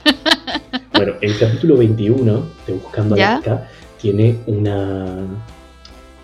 bueno, 0.94 1.14
el 1.22 1.40
capítulo 1.40 1.78
21 1.78 2.46
de 2.68 2.74
Buscando 2.74 3.16
Alaska 3.16 3.70
tiene 4.02 4.38
una, 4.48 5.16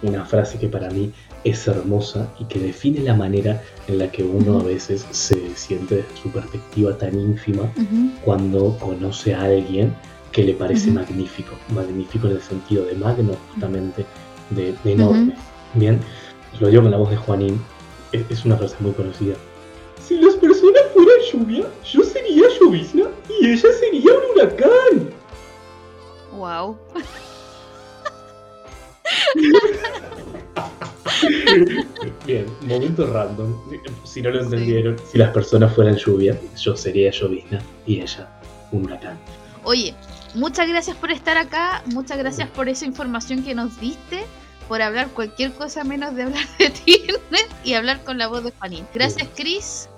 una 0.02 0.26
frase 0.26 0.60
que 0.60 0.68
para 0.68 0.90
mí 0.90 1.14
es 1.46 1.66
hermosa 1.66 2.30
y 2.40 2.44
que 2.46 2.60
define 2.60 3.00
la 3.00 3.16
manera 3.16 3.64
en 3.88 4.00
la 4.00 4.12
que 4.12 4.22
uno 4.22 4.60
a 4.60 4.64
veces 4.64 5.06
se 5.12 5.56
siente 5.56 5.96
desde 5.96 6.18
su 6.22 6.30
perspectiva 6.30 6.98
tan 6.98 7.18
ínfima 7.18 7.72
cuando 8.24 8.78
conoce 8.80 9.34
a 9.34 9.44
alguien 9.44 9.96
que 10.34 10.44
le 10.44 10.54
parece 10.54 10.92
magnífico, 10.92 11.56
magnífico 11.74 12.28
en 12.28 12.34
el 12.34 12.42
sentido 12.42 12.86
de 12.86 12.96
magno, 12.96 13.34
justamente, 13.52 14.06
de, 14.50 14.76
enorme. 14.86 15.36
Bien, 15.74 16.00
lo 16.60 16.68
digo 16.68 16.82
con 16.82 16.92
la 16.92 16.98
voz 16.98 17.10
de 17.10 17.18
Juanín, 17.18 17.60
es, 18.12 18.45
una 18.45 18.58
frase 18.58 18.76
muy 18.80 18.91
conocida. 18.93 19.36
Si 20.02 20.17
las 20.17 20.34
personas 20.36 20.82
fueran 20.93 21.19
lluvia, 21.32 21.65
yo 21.86 22.04
sería 22.04 22.43
llovizna 22.60 23.06
y 23.39 23.52
ella 23.52 23.69
sería 23.80 24.12
un 24.13 24.24
huracán. 24.34 25.10
Wow. 26.34 26.78
Bien, 32.26 32.45
momento 32.62 33.06
random. 33.08 33.56
Si 34.04 34.21
no 34.21 34.32
lo 34.32 34.41
entendieron, 34.41 34.97
si 35.12 35.17
las 35.17 35.32
personas 35.32 35.74
fueran 35.74 35.95
lluvia, 35.95 36.38
yo 36.58 36.76
sería 36.76 37.12
llovizna 37.12 37.62
y 37.86 38.02
ella 38.02 38.30
un 38.71 38.84
huracán. 38.86 39.17
Oye, 39.63 39.93
muchas 40.34 40.67
gracias 40.67 40.97
por 40.97 41.12
estar 41.12 41.38
acá, 41.38 41.84
muchas 41.86 42.17
gracias 42.17 42.50
por 42.50 42.67
esa 42.69 42.86
información 42.86 43.43
que 43.43 43.54
nos 43.54 43.80
diste 43.80 44.26
por 44.67 44.82
hablar 44.82 45.10
cualquier 45.10 45.54
cosa 45.54 45.84
menos 45.84 46.15
de 46.15 46.24
hablar 46.24 46.45
de 46.58 46.69
Tinder 46.69 47.47
y 47.63 47.74
hablar 47.74 48.04
con 48.04 48.17
la 48.17 48.28
voz 48.28 48.43
de 48.43 48.52
Juanín. 48.52 48.86
Gracias, 48.93 49.28
Chris. 49.36 49.89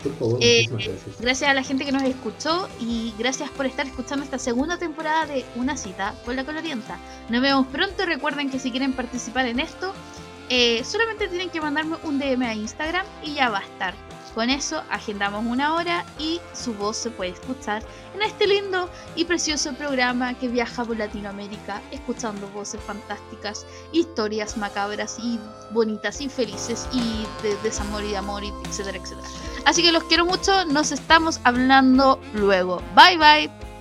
Eh, 0.42 0.68
gracias. 1.20 1.50
a 1.50 1.54
la 1.54 1.64
gente 1.64 1.86
que 1.86 1.92
nos 1.92 2.04
escuchó 2.04 2.68
y 2.80 3.14
gracias 3.18 3.50
por 3.52 3.66
estar 3.66 3.86
escuchando 3.86 4.24
esta 4.24 4.40
segunda 4.40 4.78
temporada 4.78 5.26
de 5.26 5.46
Una 5.56 5.78
cita 5.78 6.14
con 6.26 6.36
la 6.36 6.44
colorienta. 6.44 6.98
Nos 7.30 7.42
vemos 7.42 7.68
pronto. 7.68 8.06
Recuerden 8.06 8.50
que 8.50 8.60
si 8.60 8.72
quieren 8.72 8.94
participar 8.94 9.48
en 9.48 9.60
esto, 9.60 9.94
eh, 10.50 10.84
solamente 10.84 11.28
tienen 11.28 11.50
que 11.50 11.62
mandarme 11.62 11.98
un 12.04 12.20
DM 12.20 12.44
a 12.44 12.54
Instagram 12.54 13.06
y 13.24 13.36
ya 13.36 13.50
va 13.50 13.60
a 13.60 13.64
estar. 13.64 13.94
Con 14.34 14.50
eso 14.50 14.82
agendamos 14.90 15.46
una 15.46 15.76
hora 15.76 16.06
y 16.18 16.42
su 16.54 16.74
voz 16.74 16.98
se 16.98 17.12
puede 17.12 17.32
escuchar 17.32 17.84
en 18.16 18.22
este 18.24 18.48
lindo 18.48 18.90
y 19.16 19.26
precioso 19.26 19.74
programa 19.74 20.34
que 20.34 20.48
viaja 20.48 20.84
por 20.84 20.98
Latinoamérica 20.98 21.82
escuchando 21.92 22.48
voces 22.50 22.82
fantásticas, 22.82 23.66
historias 23.92 24.58
macabras 24.58 25.18
y 25.20 25.40
bonitas 25.72 26.20
y 26.22 26.30
felices 26.30 26.88
y 26.92 27.26
de 27.44 27.56
desamor 27.64 28.04
y 28.04 28.12
de 28.12 28.18
amor, 28.18 28.44
etcétera, 28.66 28.98
etcétera. 28.98 29.28
Así 29.66 29.84
que 29.84 29.92
los 29.92 30.04
quiero 30.06 30.26
mucho, 30.26 30.66
nos 30.66 30.92
estamos 30.92 31.40
hablando 31.44 32.20
luego. 32.34 32.82
Bye 32.96 33.18
bye. 33.18 33.73